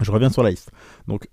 Je 0.00 0.10
reviens 0.10 0.30
sur 0.30 0.42
la 0.42 0.50
liste. 0.50 0.70
Donc, 1.08 1.28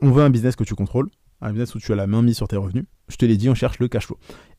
on 0.00 0.10
veut 0.10 0.22
un 0.22 0.30
business 0.30 0.56
que 0.56 0.64
tu 0.64 0.74
contrôles, 0.74 1.08
un 1.40 1.50
business 1.50 1.74
où 1.74 1.78
tu 1.78 1.92
as 1.92 1.96
la 1.96 2.06
main 2.06 2.22
mise 2.22 2.36
sur 2.36 2.48
tes 2.48 2.56
revenus. 2.56 2.84
Je 3.08 3.16
te 3.16 3.24
l'ai 3.26 3.36
dit, 3.36 3.48
on 3.48 3.54
cherche 3.54 3.78
le 3.78 3.88
cash 3.88 4.06
flow. 4.06 4.18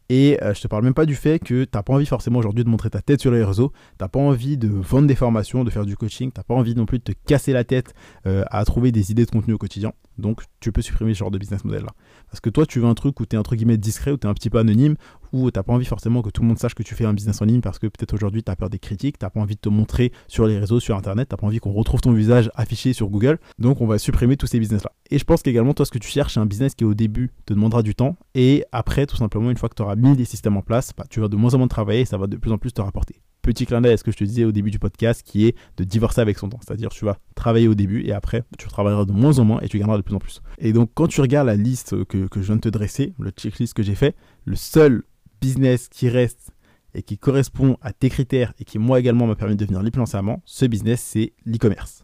Et 0.10 0.38
euh, 0.44 0.54
je 0.54 0.62
te 0.62 0.68
parle 0.68 0.84
même 0.84 0.94
pas 0.94 1.06
du 1.06 1.16
fait 1.16 1.40
que 1.40 1.64
tu 1.64 1.70
n'as 1.74 1.82
pas 1.82 1.94
envie 1.94 2.06
forcément 2.06 2.40
aujourd'hui 2.40 2.64
de 2.64 2.70
montrer 2.70 2.90
ta 2.92 3.02
tête 3.02 3.22
sur 3.22 3.32
les 3.32 3.44
réseaux, 3.44 3.72
tu 3.72 4.04
n'as 4.04 4.08
pas 4.08 4.20
envie 4.20 4.56
de 4.56 4.68
vendre 4.68 5.08
des 5.08 5.16
formations, 5.16 5.64
de 5.64 5.70
faire 5.72 5.86
du 5.86 5.98
coaching, 5.98 6.32
tu 6.32 6.40
n'as 6.40 6.44
pas 6.44 6.54
envie 6.54 6.76
non 6.76 6.86
plus 6.86 7.00
de 7.00 7.04
te 7.04 7.12
casser 7.26 7.54
la 7.54 7.64
tête 7.64 7.96
euh, 8.28 8.44
à 8.52 8.64
trouver 8.66 8.92
des 8.92 9.12
idées 9.12 9.26
de 9.26 9.32
contenu 9.32 9.56
au 9.56 9.58
quotidien. 9.58 9.94
Donc 10.20 10.44
tu 10.60 10.72
peux 10.72 10.82
supprimer 10.82 11.14
ce 11.14 11.20
genre 11.20 11.32
de 11.32 11.40
business 11.40 11.66
model. 11.66 11.86
Parce 12.30 12.40
que 12.40 12.52
toi 12.52 12.68
tu 12.68 12.80
veux 12.80 12.88
un 12.88 12.94
truc 12.94 13.20
où 13.20 13.26
tu 13.26 13.36
es 13.36 13.40
entre 13.40 13.56
guillemets 13.56 13.78
discret, 13.78 14.12
où 14.12 14.18
tu 14.18 14.28
es 14.28 14.30
un 14.30 14.36
petit 14.36 14.52
peu 14.52 14.60
anonyme, 14.60 14.96
où 15.36 15.52
tu 15.52 15.60
n'as 15.60 15.64
pas 15.64 15.74
envie 15.74 15.86
forcément 15.86 16.22
que 16.22 16.30
tout 16.30 16.42
le 16.42 16.48
monde 16.48 16.58
sache 16.58 16.74
que 16.74 16.84
tu 16.84 16.96
fais 16.96 17.06
un 17.06 17.14
business 17.14 17.42
en 17.42 17.46
ligne 17.46 17.62
parce 17.62 17.80
que 17.80 17.88
peut-être 17.88 18.14
aujourd'hui 18.14 18.44
tu 18.44 18.52
as 18.52 18.56
peur 18.56 18.70
des 18.70 18.80
critiques, 18.80 19.20
tu 19.20 19.26
n'as 19.26 19.30
pas 19.30 19.40
envie 19.40 19.56
de 19.56 19.60
te 19.60 19.70
montrer 19.70 20.12
sur 20.28 20.48
les 20.48 20.58
réseaux, 20.58 20.80
sur 20.80 20.96
internet, 20.96 21.30
tu 21.30 21.34
n'as 21.34 21.38
pas 21.38 21.48
envie 21.48 21.60
qu'on 21.60 21.74
retrouve 21.74 22.02
ton 22.02 22.14
visage 22.14 22.50
affiché 22.56 22.94
sur 22.94 23.10
Google. 23.10 23.40
Donc 23.60 23.82
on 23.82 23.88
va 23.88 23.98
supprimer 23.98 24.38
tous 24.38 24.48
ces 24.48 24.60
business 24.60 24.84
là. 24.84 24.92
Et 25.12 25.20
je 25.20 25.24
pense 25.24 25.42
qu'également 25.42 25.74
toi 25.74 25.86
ce 25.86 25.92
que 25.92 26.00
tu 26.00 26.10
cherches 26.10 26.36
c'est 26.36 26.40
un 26.40 26.46
business 26.46 26.76
qui 26.76 26.84
au 26.84 26.94
début 26.94 27.32
te 27.46 27.54
demandera 27.54 27.84
du 27.84 27.96
temps 27.96 28.18
et 28.34 28.64
après 28.72 29.06
tout 29.06 29.18
simplement 29.18 29.52
une 29.52 29.58
fois 29.58 29.70
que 29.70 29.76
tu 29.76 29.82
auras 29.82 29.96
mis 29.96 30.16
les 30.16 30.26
systèmes 30.26 30.58
en 30.58 30.62
place, 30.62 30.92
bah, 30.98 31.06
tu 31.10 31.20
vas 31.20 31.28
de 31.28 31.36
moins 31.36 31.54
en 31.54 31.60
moins 31.60 31.68
travailler 31.68 32.02
et 32.02 32.06
ça 32.06 32.18
va 32.18 32.28
de 32.28 32.38
plus 32.38 32.52
en 32.52 32.58
plus 32.58 32.74
te 32.74 32.82
rapporter. 32.82 33.22
Petit 33.42 33.68
clin 33.68 33.80
d'œil 33.82 33.94
à 33.94 33.98
ce 33.98 34.04
que 34.04 34.12
je 34.12 34.18
te 34.18 34.24
disais 34.24 34.44
au 34.44 34.52
début 34.52 34.72
du 34.72 34.80
podcast 34.80 35.22
qui 35.24 35.46
est 35.46 35.56
de 35.78 35.84
divorcer 35.84 36.20
avec 36.20 36.40
son 36.40 36.50
temps. 36.50 36.60
C'est-à-dire 36.66 36.90
tu 36.90 37.06
vas 37.06 37.20
travailler 37.36 37.68
au 37.68 37.76
début 37.76 38.04
et 38.04 38.12
après 38.12 38.44
tu 38.58 38.68
travailleras 38.68 39.06
de 39.06 39.12
moins 39.12 39.38
en 39.38 39.46
moins 39.46 39.60
et 39.62 39.68
tu 39.68 39.78
gagneras 39.78 39.98
de 39.98 40.02
plus 40.02 40.16
en 40.16 40.20
plus. 40.20 40.42
Et 40.58 40.74
donc 40.74 40.90
quand 40.96 41.08
tu 41.08 41.22
regardes 41.22 41.48
la 41.48 41.56
liste 41.56 42.04
que, 42.06 42.28
que 42.28 42.42
je 42.42 42.48
viens 42.48 42.56
de 42.56 42.62
te 42.62 42.70
dresser, 42.70 43.14
le 43.20 43.30
checklist 43.30 43.74
que 43.74 43.84
j'ai 43.84 43.96
fait, 43.96 44.16
le 44.46 44.56
seul 44.56 45.04
business 45.46 45.88
qui 45.90 46.10
reste 46.10 46.52
et 46.96 47.04
qui 47.04 47.20
correspond 47.20 47.78
à 47.82 47.94
tes 47.94 48.10
critères 48.10 48.54
et 48.60 48.66
qui 48.66 48.80
moi 48.80 49.00
également 49.00 49.28
m'a 49.28 49.36
permis 49.36 49.56
de 49.56 49.60
devenir 49.60 49.84
libre 49.84 49.96
financièrement, 49.96 50.42
ce 50.46 50.66
business 50.66 51.02
c'est 51.02 51.34
l'e-commerce. 51.46 52.04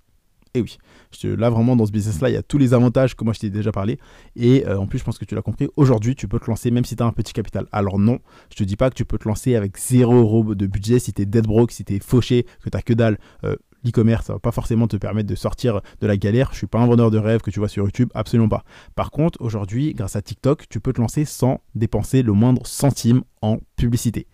Et 0.53 0.61
oui, 0.61 0.77
là 1.23 1.49
vraiment 1.49 1.75
dans 1.75 1.85
ce 1.85 1.91
business-là, 1.91 2.29
il 2.29 2.33
y 2.33 2.37
a 2.37 2.43
tous 2.43 2.59
les 2.59 2.73
avantages 2.73 3.15
que 3.15 3.23
moi 3.23 3.33
je 3.33 3.39
t'ai 3.39 3.49
déjà 3.49 3.71
parlé. 3.71 3.97
Et 4.35 4.67
euh, 4.67 4.77
en 4.77 4.85
plus, 4.85 4.99
je 4.99 5.05
pense 5.05 5.17
que 5.17 5.25
tu 5.25 5.33
l'as 5.33 5.41
compris, 5.41 5.69
aujourd'hui 5.75 6.13
tu 6.13 6.27
peux 6.27 6.39
te 6.39 6.45
lancer 6.45 6.69
même 6.69 6.85
si 6.85 6.95
tu 6.95 7.01
as 7.01 7.05
un 7.05 7.13
petit 7.13 7.33
capital. 7.33 7.65
Alors 7.71 7.97
non, 7.97 8.19
je 8.51 8.57
te 8.57 8.63
dis 8.63 8.75
pas 8.75 8.89
que 8.91 8.95
tu 8.95 9.05
peux 9.05 9.17
te 9.17 9.27
lancer 9.27 9.55
avec 9.55 9.77
0 9.79 10.13
euros 10.13 10.53
de 10.53 10.67
budget 10.67 10.99
si 10.99 11.13
tu 11.13 11.23
es 11.23 11.25
dead 11.25 11.47
broke, 11.47 11.71
si 11.71 11.83
tu 11.83 11.95
es 11.95 11.99
fauché, 11.99 12.45
que 12.63 12.69
tu 12.69 12.83
que 12.83 12.93
dalle. 12.93 13.17
Euh, 13.43 13.55
l'e-commerce, 13.83 14.25
ça 14.25 14.33
va 14.33 14.39
pas 14.39 14.51
forcément 14.51 14.87
te 14.87 14.97
permettre 14.97 15.29
de 15.29 15.35
sortir 15.35 15.81
de 15.99 16.07
la 16.07 16.17
galère. 16.17 16.49
Je 16.51 16.57
suis 16.57 16.67
pas 16.67 16.79
un 16.79 16.87
vendeur 16.87 17.11
de 17.11 17.17
rêve 17.17 17.41
que 17.41 17.51
tu 17.51 17.59
vois 17.59 17.69
sur 17.69 17.85
YouTube, 17.85 18.09
absolument 18.13 18.49
pas. 18.49 18.63
Par 18.95 19.11
contre, 19.11 19.41
aujourd'hui, 19.41 19.93
grâce 19.93 20.15
à 20.15 20.21
TikTok, 20.21 20.67
tu 20.69 20.79
peux 20.79 20.93
te 20.93 21.01
lancer 21.01 21.25
sans 21.25 21.61
dépenser 21.75 22.23
le 22.23 22.33
moindre 22.33 22.65
centime 22.65 23.23
en 23.41 23.57
publicité 23.75 24.27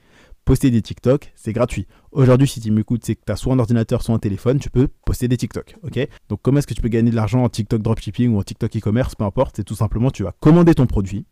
poster 0.47 0.71
des 0.71 0.81
TikTok, 0.81 1.33
c'est 1.35 1.51
gratuit. 1.51 1.87
Aujourd'hui, 2.13 2.47
si 2.47 2.61
tu 2.61 2.71
m'écoutes, 2.71 3.03
c'est 3.03 3.15
que 3.15 3.21
tu 3.25 3.31
as 3.33 3.35
soit 3.35 3.53
un 3.53 3.59
ordinateur, 3.59 4.01
soit 4.01 4.15
un 4.15 4.19
téléphone, 4.19 4.59
tu 4.59 4.69
peux 4.69 4.87
poster 5.05 5.27
des 5.27 5.35
TikTok. 5.35 5.75
ok? 5.83 6.07
Donc, 6.29 6.39
comment 6.41 6.59
est-ce 6.59 6.67
que 6.67 6.73
tu 6.73 6.81
peux 6.81 6.87
gagner 6.87 7.11
de 7.11 7.17
l'argent 7.17 7.43
en 7.43 7.49
TikTok 7.49 7.81
dropshipping 7.81 8.33
ou 8.33 8.39
en 8.39 8.43
TikTok 8.43 8.77
e-commerce? 8.77 9.13
Peu 9.13 9.25
importe, 9.25 9.57
c'est 9.57 9.65
tout 9.65 9.75
simplement, 9.75 10.09
tu 10.09 10.23
vas 10.23 10.31
commander 10.39 10.73
ton 10.73 10.85
produit, 10.85 11.25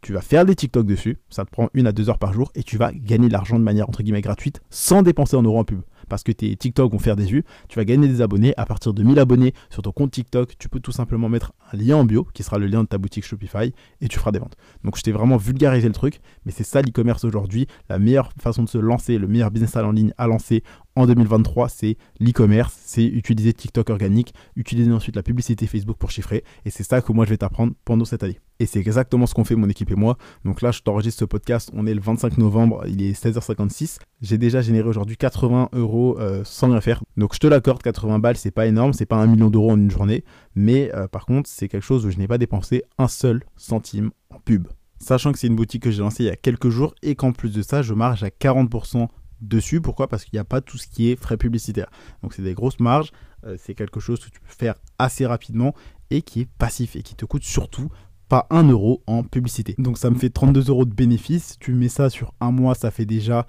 tu 0.00 0.14
vas 0.14 0.22
faire 0.22 0.46
des 0.46 0.54
TikTok 0.54 0.86
dessus, 0.86 1.18
ça 1.28 1.44
te 1.44 1.50
prend 1.50 1.68
une 1.74 1.86
à 1.86 1.92
deux 1.92 2.08
heures 2.08 2.18
par 2.18 2.32
jour 2.32 2.50
et 2.54 2.62
tu 2.62 2.78
vas 2.78 2.92
gagner 2.92 3.28
de 3.28 3.32
l'argent 3.34 3.58
de 3.58 3.64
manière 3.64 3.88
entre 3.90 4.02
guillemets 4.02 4.22
gratuite 4.22 4.62
sans 4.70 5.02
dépenser 5.02 5.36
en 5.36 5.42
euros 5.42 5.58
en 5.58 5.64
pub 5.64 5.82
parce 6.10 6.22
que 6.22 6.32
tes 6.32 6.54
TikTok 6.54 6.92
vont 6.92 6.98
faire 6.98 7.16
des 7.16 7.24
vues, 7.24 7.44
tu 7.68 7.76
vas 7.76 7.86
gagner 7.86 8.08
des 8.08 8.20
abonnés. 8.20 8.52
À 8.58 8.66
partir 8.66 8.92
de 8.92 9.02
1000 9.02 9.18
abonnés 9.18 9.54
sur 9.70 9.80
ton 9.80 9.92
compte 9.92 10.10
TikTok, 10.10 10.58
tu 10.58 10.68
peux 10.68 10.80
tout 10.80 10.92
simplement 10.92 11.30
mettre 11.30 11.52
un 11.72 11.76
lien 11.78 11.96
en 11.96 12.04
bio 12.04 12.26
qui 12.34 12.42
sera 12.42 12.58
le 12.58 12.66
lien 12.66 12.82
de 12.82 12.88
ta 12.88 12.98
boutique 12.98 13.24
Shopify 13.24 13.72
et 14.02 14.08
tu 14.08 14.18
feras 14.18 14.32
des 14.32 14.38
ventes. 14.38 14.56
Donc 14.84 14.98
je 14.98 15.02
t'ai 15.02 15.12
vraiment 15.12 15.38
vulgarisé 15.38 15.88
le 15.88 15.94
truc, 15.94 16.20
mais 16.44 16.52
c'est 16.52 16.64
ça 16.64 16.82
l'e-commerce 16.82 17.24
aujourd'hui. 17.24 17.66
La 17.88 17.98
meilleure 17.98 18.32
façon 18.38 18.64
de 18.64 18.68
se 18.68 18.78
lancer, 18.78 19.16
le 19.16 19.28
meilleur 19.28 19.50
business 19.50 19.76
en 19.76 19.92
ligne 19.92 20.12
à 20.18 20.26
lancer 20.26 20.62
en 20.96 21.06
2023, 21.06 21.68
c'est 21.68 21.96
l'e-commerce, 22.18 22.76
c'est 22.84 23.04
utiliser 23.04 23.52
TikTok 23.52 23.88
organique, 23.90 24.34
utiliser 24.56 24.92
ensuite 24.92 25.16
la 25.16 25.22
publicité 25.22 25.66
Facebook 25.66 25.96
pour 25.96 26.10
chiffrer. 26.10 26.44
Et 26.64 26.70
c'est 26.70 26.82
ça 26.82 27.00
que 27.00 27.12
moi 27.12 27.24
je 27.24 27.30
vais 27.30 27.38
t'apprendre 27.38 27.72
pendant 27.84 28.04
cette 28.04 28.24
année. 28.24 28.40
Et 28.60 28.66
c'est 28.66 28.78
exactement 28.78 29.26
ce 29.26 29.32
qu'on 29.32 29.44
fait 29.44 29.56
mon 29.56 29.70
équipe 29.70 29.90
et 29.90 29.94
moi. 29.94 30.18
Donc 30.44 30.60
là, 30.60 30.70
je 30.70 30.82
t'enregistre 30.82 31.20
ce 31.20 31.24
podcast, 31.24 31.70
on 31.72 31.86
est 31.86 31.94
le 31.94 32.00
25 32.00 32.36
novembre, 32.36 32.84
il 32.86 33.02
est 33.02 33.12
16h56. 33.12 33.96
J'ai 34.20 34.36
déjà 34.36 34.60
généré 34.60 34.86
aujourd'hui 34.86 35.16
80 35.16 35.70
euros 35.72 36.18
euh, 36.20 36.42
sans 36.44 36.68
rien 36.68 36.82
faire. 36.82 37.02
Donc 37.16 37.32
je 37.32 37.38
te 37.38 37.46
l'accorde, 37.46 37.82
80 37.82 38.18
balles, 38.18 38.36
c'est 38.36 38.50
pas 38.50 38.66
énorme, 38.66 38.92
c'est 38.92 39.06
pas 39.06 39.16
un 39.16 39.26
million 39.26 39.48
d'euros 39.48 39.70
en 39.70 39.78
une 39.78 39.90
journée. 39.90 40.24
Mais 40.54 40.94
euh, 40.94 41.08
par 41.08 41.24
contre, 41.24 41.48
c'est 41.48 41.68
quelque 41.68 41.82
chose 41.82 42.04
où 42.04 42.10
je 42.10 42.18
n'ai 42.18 42.28
pas 42.28 42.36
dépensé 42.36 42.82
un 42.98 43.08
seul 43.08 43.42
centime 43.56 44.10
en 44.28 44.38
pub. 44.40 44.68
Sachant 44.98 45.32
que 45.32 45.38
c'est 45.38 45.46
une 45.46 45.56
boutique 45.56 45.84
que 45.84 45.90
j'ai 45.90 46.02
lancée 46.02 46.24
il 46.24 46.26
y 46.26 46.30
a 46.30 46.36
quelques 46.36 46.68
jours 46.68 46.94
et 47.02 47.14
qu'en 47.14 47.32
plus 47.32 47.54
de 47.54 47.62
ça, 47.62 47.80
je 47.80 47.94
marge 47.94 48.22
à 48.22 48.28
40% 48.28 49.08
dessus. 49.40 49.80
Pourquoi? 49.80 50.06
Parce 50.06 50.26
qu'il 50.26 50.36
n'y 50.36 50.40
a 50.40 50.44
pas 50.44 50.60
tout 50.60 50.76
ce 50.76 50.86
qui 50.86 51.10
est 51.10 51.16
frais 51.16 51.38
publicitaires. 51.38 51.88
Donc 52.22 52.34
c'est 52.34 52.42
des 52.42 52.52
grosses 52.52 52.78
marges, 52.78 53.10
euh, 53.46 53.56
c'est 53.58 53.74
quelque 53.74 54.00
chose 54.00 54.20
que 54.20 54.28
tu 54.28 54.38
peux 54.38 54.52
faire 54.52 54.74
assez 54.98 55.24
rapidement 55.24 55.74
et 56.10 56.20
qui 56.20 56.42
est 56.42 56.48
passif 56.58 56.96
et 56.96 57.02
qui 57.02 57.14
te 57.14 57.24
coûte 57.24 57.44
surtout 57.44 57.90
pas 58.30 58.46
1 58.50 58.68
euro 58.68 59.02
en 59.08 59.24
publicité. 59.24 59.74
Donc 59.76 59.98
ça 59.98 60.08
me 60.08 60.14
fait 60.14 60.30
32 60.30 60.70
euros 60.70 60.84
de 60.84 60.94
bénéfice. 60.94 61.56
Tu 61.58 61.74
mets 61.74 61.88
ça 61.88 62.08
sur 62.08 62.32
un 62.40 62.52
mois, 62.52 62.76
ça 62.76 62.92
fait 62.92 63.04
déjà 63.04 63.44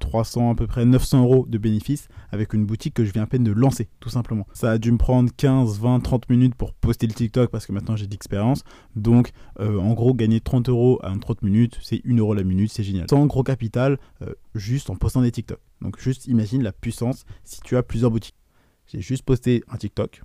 300, 0.00 0.48
euh, 0.48 0.50
à 0.50 0.54
peu 0.56 0.66
près 0.66 0.84
900 0.84 1.22
euros 1.22 1.46
de 1.48 1.56
bénéfice 1.58 2.08
avec 2.32 2.52
une 2.52 2.66
boutique 2.66 2.92
que 2.92 3.04
je 3.04 3.12
viens 3.12 3.22
à 3.22 3.26
peine 3.26 3.44
de 3.44 3.52
lancer, 3.52 3.88
tout 4.00 4.08
simplement. 4.08 4.44
Ça 4.52 4.72
a 4.72 4.78
dû 4.78 4.90
me 4.90 4.98
prendre 4.98 5.30
15, 5.34 5.78
20, 5.78 6.00
30 6.00 6.28
minutes 6.28 6.56
pour 6.56 6.74
poster 6.74 7.06
le 7.06 7.12
TikTok 7.12 7.50
parce 7.50 7.66
que 7.66 7.72
maintenant 7.72 7.94
j'ai 7.94 8.08
d'expérience. 8.08 8.64
Donc 8.96 9.30
euh, 9.60 9.78
en 9.78 9.94
gros, 9.94 10.12
gagner 10.12 10.40
30 10.40 10.68
euros 10.70 10.98
en 11.04 11.18
30 11.18 11.42
minutes, 11.42 11.78
c'est 11.80 12.02
1 12.04 12.16
euro 12.16 12.34
la 12.34 12.42
minute, 12.42 12.72
c'est 12.72 12.82
génial. 12.82 13.06
Sans 13.08 13.24
gros 13.26 13.44
capital, 13.44 13.96
euh, 14.22 14.34
juste 14.56 14.90
en 14.90 14.96
postant 14.96 15.22
des 15.22 15.30
TikTok. 15.30 15.60
Donc 15.80 16.00
juste 16.00 16.26
imagine 16.26 16.64
la 16.64 16.72
puissance 16.72 17.24
si 17.44 17.60
tu 17.60 17.76
as 17.76 17.84
plusieurs 17.84 18.10
boutiques. 18.10 18.34
J'ai 18.88 19.00
juste 19.00 19.22
posté 19.22 19.62
un 19.68 19.76
TikTok 19.76 20.20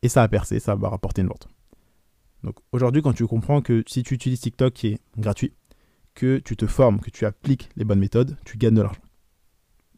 et 0.00 0.08
ça 0.08 0.22
a 0.22 0.28
percé, 0.28 0.58
ça 0.58 0.74
va 0.74 0.88
rapporter 0.88 1.20
une 1.20 1.28
vente. 1.28 1.48
Donc 2.44 2.56
aujourd'hui, 2.72 3.02
quand 3.02 3.12
tu 3.12 3.26
comprends 3.26 3.60
que 3.62 3.82
si 3.86 4.02
tu 4.02 4.14
utilises 4.14 4.40
TikTok 4.40 4.72
qui 4.72 4.86
est 4.88 5.00
gratuit, 5.16 5.52
que 6.14 6.38
tu 6.38 6.56
te 6.56 6.66
formes, 6.66 7.00
que 7.00 7.10
tu 7.10 7.26
appliques 7.26 7.70
les 7.76 7.84
bonnes 7.84 8.00
méthodes, 8.00 8.36
tu 8.44 8.58
gagnes 8.58 8.74
de 8.74 8.82
l'argent. 8.82 9.00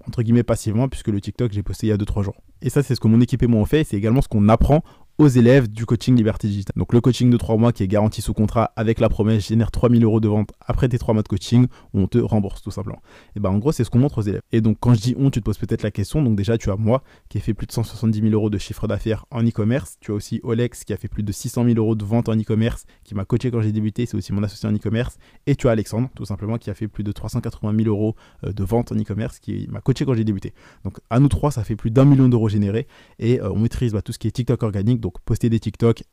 Entre 0.06 0.22
guillemets 0.22 0.42
passivement, 0.42 0.88
puisque 0.88 1.08
le 1.08 1.20
TikTok, 1.20 1.52
j'ai 1.52 1.62
posté 1.62 1.86
il 1.86 1.90
y 1.90 1.92
a 1.92 1.96
2-3 1.96 2.22
jours. 2.22 2.36
Et 2.62 2.70
ça, 2.70 2.82
c'est 2.82 2.94
ce 2.94 3.00
que 3.00 3.08
mon 3.08 3.20
équipe 3.20 3.42
et 3.42 3.46
moi 3.46 3.60
on 3.60 3.66
fait, 3.66 3.84
c'est 3.84 3.96
également 3.96 4.22
ce 4.22 4.28
qu'on 4.28 4.48
apprend 4.48 4.82
aux 5.20 5.28
élèves 5.28 5.68
du 5.68 5.84
coaching 5.84 6.16
Liberté 6.16 6.48
Digital. 6.48 6.72
Donc 6.76 6.94
le 6.94 7.00
coaching 7.02 7.28
de 7.28 7.36
3 7.36 7.58
mois 7.58 7.72
qui 7.72 7.82
est 7.82 7.88
garanti 7.88 8.22
sous 8.22 8.32
contrat 8.32 8.72
avec 8.74 9.00
la 9.00 9.10
promesse 9.10 9.46
génère 9.46 9.70
3000 9.70 10.02
euros 10.02 10.18
de 10.18 10.28
vente 10.28 10.50
après 10.66 10.88
tes 10.88 10.96
3 10.96 11.12
mois 11.12 11.22
de 11.22 11.28
coaching 11.28 11.66
où 11.92 12.00
on 12.00 12.06
te 12.06 12.16
rembourse 12.16 12.62
tout 12.62 12.70
simplement. 12.70 13.02
Et 13.36 13.40
ben 13.40 13.50
en 13.50 13.58
gros 13.58 13.70
c'est 13.70 13.84
ce 13.84 13.90
qu'on 13.90 13.98
montre 13.98 14.16
aux 14.16 14.22
élèves. 14.22 14.40
Et 14.50 14.62
donc 14.62 14.78
quand 14.80 14.94
je 14.94 15.00
dis 15.00 15.14
on, 15.18 15.30
tu 15.30 15.40
te 15.40 15.44
poses 15.44 15.58
peut-être 15.58 15.82
la 15.82 15.90
question. 15.90 16.22
Donc 16.22 16.36
déjà 16.36 16.56
tu 16.56 16.70
as 16.70 16.76
moi 16.76 17.02
qui 17.28 17.36
ai 17.36 17.42
fait 17.42 17.52
plus 17.52 17.66
de 17.66 17.72
170 17.72 18.18
000 18.18 18.32
euros 18.32 18.48
de 18.48 18.56
chiffre 18.56 18.88
d'affaires 18.88 19.26
en 19.30 19.46
e-commerce. 19.46 19.98
Tu 20.00 20.10
as 20.10 20.14
aussi 20.14 20.40
Olex 20.42 20.84
qui 20.84 20.94
a 20.94 20.96
fait 20.96 21.08
plus 21.08 21.22
de 21.22 21.32
600 21.32 21.66
000 21.66 21.76
euros 21.76 21.94
de 21.94 22.04
vente 22.04 22.30
en 22.30 22.34
e-commerce, 22.34 22.86
qui 23.04 23.14
m'a 23.14 23.26
coaché 23.26 23.50
quand 23.50 23.60
j'ai 23.60 23.72
débuté. 23.72 24.06
C'est 24.06 24.16
aussi 24.16 24.32
mon 24.32 24.42
associé 24.42 24.70
en 24.70 24.72
e-commerce. 24.72 25.18
Et 25.46 25.54
tu 25.54 25.68
as 25.68 25.72
Alexandre 25.72 26.08
tout 26.14 26.24
simplement 26.24 26.56
qui 26.56 26.70
a 26.70 26.74
fait 26.74 26.88
plus 26.88 27.04
de 27.04 27.12
380 27.12 27.76
000 27.76 27.88
euros 27.90 28.16
euh, 28.46 28.54
de 28.54 28.64
vente 28.64 28.90
en 28.90 28.96
e-commerce, 28.96 29.38
qui 29.38 29.68
m'a 29.68 29.82
coaché 29.82 30.06
quand 30.06 30.14
j'ai 30.14 30.24
débuté. 30.24 30.54
Donc 30.84 30.96
à 31.10 31.20
nous 31.20 31.28
trois 31.28 31.50
ça 31.50 31.62
fait 31.62 31.76
plus 31.76 31.90
d'un 31.90 32.06
million 32.06 32.26
d'euros 32.26 32.48
générés 32.48 32.86
et 33.18 33.38
euh, 33.38 33.50
on 33.52 33.58
maîtrise 33.58 33.92
bah, 33.92 34.00
tout 34.00 34.12
ce 34.12 34.18
qui 34.18 34.26
est 34.26 34.30
TikTok 34.30 34.62
organique, 34.62 35.09
poster 35.18 35.50
des 35.50 35.60
TikTok 35.60 36.04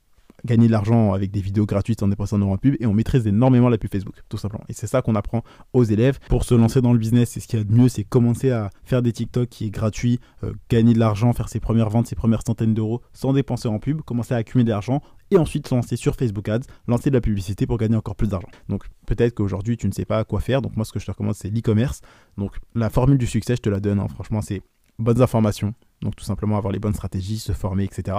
gagner 0.45 0.67
de 0.67 0.71
l'argent 0.71 1.13
avec 1.13 1.31
des 1.31 1.41
vidéos 1.41 1.65
gratuites 1.65 2.03
en 2.03 2.07
dépensant 2.07 2.39
en 2.41 2.57
pub 2.57 2.75
et 2.79 2.85
on 2.85 2.93
maîtrise 2.93 3.25
énormément 3.25 3.69
la 3.69 3.77
pub 3.77 3.91
Facebook, 3.91 4.15
tout 4.29 4.37
simplement. 4.37 4.63
Et 4.69 4.73
c'est 4.73 4.87
ça 4.87 5.01
qu'on 5.01 5.15
apprend 5.15 5.43
aux 5.73 5.83
élèves 5.83 6.19
pour 6.29 6.43
se 6.43 6.53
lancer 6.55 6.81
dans 6.81 6.93
le 6.93 6.99
business. 6.99 7.31
C'est 7.31 7.39
ce 7.39 7.47
qu'il 7.47 7.59
y 7.59 7.61
a 7.61 7.65
de 7.65 7.73
mieux, 7.73 7.89
c'est 7.89 8.03
commencer 8.03 8.51
à 8.51 8.69
faire 8.83 9.01
des 9.01 9.11
TikTok 9.11 9.49
qui 9.49 9.65
est 9.65 9.69
gratuit, 9.69 10.19
euh, 10.43 10.53
gagner 10.69 10.93
de 10.93 10.99
l'argent, 10.99 11.33
faire 11.33 11.49
ses 11.49 11.59
premières 11.59 11.89
ventes, 11.89 12.07
ses 12.07 12.15
premières 12.15 12.41
centaines 12.45 12.73
d'euros 12.73 13.01
sans 13.13 13.33
dépenser 13.33 13.67
en 13.67 13.79
pub, 13.79 14.01
commencer 14.01 14.33
à 14.33 14.37
accumuler 14.37 14.65
de 14.65 14.69
l'argent 14.69 15.01
et 15.31 15.37
ensuite 15.37 15.67
se 15.67 15.75
lancer 15.75 15.95
sur 15.95 16.15
Facebook 16.15 16.47
Ads, 16.47 16.61
lancer 16.87 17.09
de 17.09 17.15
la 17.15 17.21
publicité 17.21 17.65
pour 17.65 17.77
gagner 17.77 17.95
encore 17.95 18.15
plus 18.15 18.29
d'argent. 18.29 18.49
Donc 18.69 18.85
peut-être 19.05 19.33
qu'aujourd'hui 19.33 19.77
tu 19.77 19.87
ne 19.87 19.91
sais 19.91 20.05
pas 20.05 20.23
quoi 20.23 20.39
faire. 20.39 20.61
Donc 20.61 20.75
moi 20.75 20.85
ce 20.85 20.91
que 20.91 20.99
je 20.99 21.05
te 21.05 21.11
recommande 21.11 21.35
c'est 21.35 21.49
l'e-commerce. 21.49 22.01
Donc 22.37 22.57
la 22.75 22.89
formule 22.89 23.17
du 23.17 23.27
succès 23.27 23.55
je 23.55 23.61
te 23.61 23.69
la 23.69 23.79
donne. 23.79 23.99
Hein. 23.99 24.07
Franchement 24.07 24.41
c'est 24.41 24.61
bonnes 24.99 25.21
informations. 25.21 25.73
Donc 26.01 26.15
tout 26.15 26.23
simplement 26.23 26.57
avoir 26.57 26.71
les 26.71 26.79
bonnes 26.79 26.93
stratégies, 26.93 27.39
se 27.39 27.53
former, 27.53 27.83
etc 27.83 28.17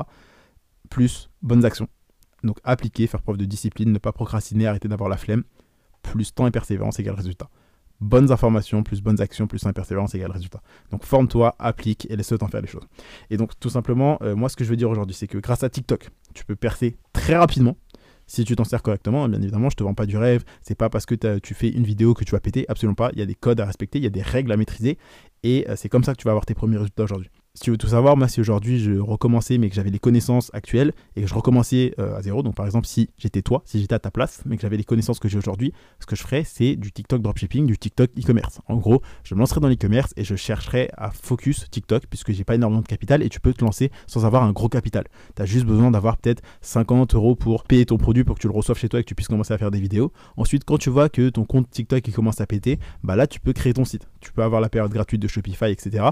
plus 0.88 1.30
bonnes 1.42 1.64
actions. 1.64 1.88
Donc 2.44 2.58
appliquer, 2.64 3.06
faire 3.06 3.22
preuve 3.22 3.36
de 3.36 3.44
discipline, 3.44 3.92
ne 3.92 3.98
pas 3.98 4.12
procrastiner, 4.12 4.66
arrêter 4.66 4.88
d'avoir 4.88 5.08
la 5.08 5.16
flemme, 5.16 5.44
plus 6.02 6.34
temps 6.34 6.46
et 6.46 6.50
persévérance 6.50 6.98
égale 6.98 7.14
résultat. 7.14 7.48
Bonnes 8.00 8.30
informations, 8.30 8.84
plus 8.84 9.02
bonnes 9.02 9.20
actions, 9.20 9.48
plus 9.48 9.60
temps 9.60 9.70
et 9.70 9.72
persévérance 9.72 10.14
égale 10.14 10.30
résultat. 10.30 10.62
Donc 10.90 11.04
forme-toi, 11.04 11.56
applique 11.58 12.06
et 12.10 12.16
laisse-toi 12.16 12.38
faire 12.48 12.60
les 12.60 12.68
choses. 12.68 12.86
Et 13.30 13.36
donc 13.36 13.58
tout 13.58 13.70
simplement, 13.70 14.18
euh, 14.22 14.36
moi 14.36 14.48
ce 14.48 14.56
que 14.56 14.64
je 14.64 14.70
veux 14.70 14.76
dire 14.76 14.88
aujourd'hui, 14.88 15.16
c'est 15.16 15.26
que 15.26 15.38
grâce 15.38 15.64
à 15.64 15.68
TikTok, 15.68 16.10
tu 16.34 16.44
peux 16.44 16.56
percer 16.56 16.96
très 17.12 17.36
rapidement 17.36 17.76
si 18.28 18.44
tu 18.44 18.54
t'en 18.54 18.64
sers 18.64 18.82
correctement, 18.82 19.26
bien 19.26 19.40
évidemment, 19.40 19.70
je 19.70 19.76
te 19.76 19.82
vends 19.82 19.94
pas 19.94 20.04
du 20.04 20.18
rêve. 20.18 20.44
C'est 20.62 20.74
pas 20.74 20.90
parce 20.90 21.06
que 21.06 21.14
tu 21.38 21.54
fais 21.54 21.70
une 21.70 21.84
vidéo 21.84 22.12
que 22.12 22.24
tu 22.24 22.32
vas 22.32 22.40
péter, 22.40 22.66
absolument 22.68 22.94
pas. 22.94 23.10
Il 23.14 23.18
y 23.18 23.22
a 23.22 23.26
des 23.26 23.34
codes 23.34 23.58
à 23.58 23.64
respecter, 23.64 23.98
il 23.98 24.04
y 24.04 24.06
a 24.06 24.10
des 24.10 24.22
règles 24.22 24.52
à 24.52 24.56
maîtriser, 24.56 24.98
et 25.42 25.66
euh, 25.68 25.76
c'est 25.76 25.88
comme 25.88 26.04
ça 26.04 26.12
que 26.12 26.18
tu 26.18 26.24
vas 26.26 26.32
avoir 26.32 26.44
tes 26.44 26.54
premiers 26.54 26.76
résultats 26.76 27.04
aujourd'hui. 27.04 27.30
Si 27.58 27.64
tu 27.64 27.72
veux 27.72 27.76
tout 27.76 27.88
savoir, 27.88 28.16
moi, 28.16 28.28
si 28.28 28.40
aujourd'hui 28.40 28.78
je 28.78 29.00
recommençais, 29.00 29.58
mais 29.58 29.68
que 29.68 29.74
j'avais 29.74 29.90
les 29.90 29.98
connaissances 29.98 30.48
actuelles 30.54 30.92
et 31.16 31.22
que 31.22 31.26
je 31.26 31.34
recommençais 31.34 31.92
euh, 31.98 32.16
à 32.16 32.22
zéro, 32.22 32.44
donc 32.44 32.54
par 32.54 32.66
exemple, 32.66 32.86
si 32.86 33.10
j'étais 33.18 33.42
toi, 33.42 33.62
si 33.64 33.80
j'étais 33.80 33.96
à 33.96 33.98
ta 33.98 34.12
place, 34.12 34.42
mais 34.46 34.54
que 34.54 34.62
j'avais 34.62 34.76
les 34.76 34.84
connaissances 34.84 35.18
que 35.18 35.28
j'ai 35.28 35.38
aujourd'hui, 35.38 35.72
ce 35.98 36.06
que 36.06 36.14
je 36.14 36.22
ferais, 36.22 36.44
c'est 36.44 36.76
du 36.76 36.92
TikTok 36.92 37.20
dropshipping, 37.20 37.66
du 37.66 37.76
TikTok 37.76 38.10
e-commerce. 38.16 38.60
En 38.68 38.76
gros, 38.76 39.02
je 39.24 39.34
me 39.34 39.40
lancerais 39.40 39.58
dans 39.58 39.66
l'e-commerce 39.66 40.14
et 40.16 40.22
je 40.22 40.36
chercherais 40.36 40.88
à 40.96 41.10
focus 41.10 41.68
TikTok, 41.68 42.04
puisque 42.08 42.30
j'ai 42.30 42.44
pas 42.44 42.54
énormément 42.54 42.82
de 42.82 42.86
capital 42.86 43.24
et 43.24 43.28
tu 43.28 43.40
peux 43.40 43.52
te 43.52 43.64
lancer 43.64 43.90
sans 44.06 44.24
avoir 44.24 44.44
un 44.44 44.52
gros 44.52 44.68
capital. 44.68 45.06
Tu 45.34 45.42
as 45.42 45.44
juste 45.44 45.66
besoin 45.66 45.90
d'avoir 45.90 46.16
peut-être 46.16 46.44
50 46.60 47.16
euros 47.16 47.34
pour 47.34 47.64
payer 47.64 47.86
ton 47.86 47.96
produit 47.96 48.22
pour 48.22 48.36
que 48.36 48.40
tu 48.40 48.46
le 48.46 48.54
reçoives 48.54 48.78
chez 48.78 48.88
toi 48.88 49.00
et 49.00 49.02
que 49.02 49.08
tu 49.08 49.16
puisses 49.16 49.26
commencer 49.26 49.52
à 49.52 49.58
faire 49.58 49.72
des 49.72 49.80
vidéos. 49.80 50.12
Ensuite, 50.36 50.62
quand 50.64 50.78
tu 50.78 50.90
vois 50.90 51.08
que 51.08 51.28
ton 51.28 51.44
compte 51.44 51.68
TikTok 51.68 52.06
il 52.06 52.14
commence 52.14 52.40
à 52.40 52.46
péter, 52.46 52.78
bah 53.02 53.16
là, 53.16 53.26
tu 53.26 53.40
peux 53.40 53.52
créer 53.52 53.72
ton 53.72 53.84
site. 53.84 54.06
Tu 54.20 54.30
peux 54.30 54.44
avoir 54.44 54.60
la 54.60 54.68
période 54.68 54.92
gratuite 54.92 55.20
de 55.20 55.26
Shopify, 55.26 55.72
etc. 55.72 56.10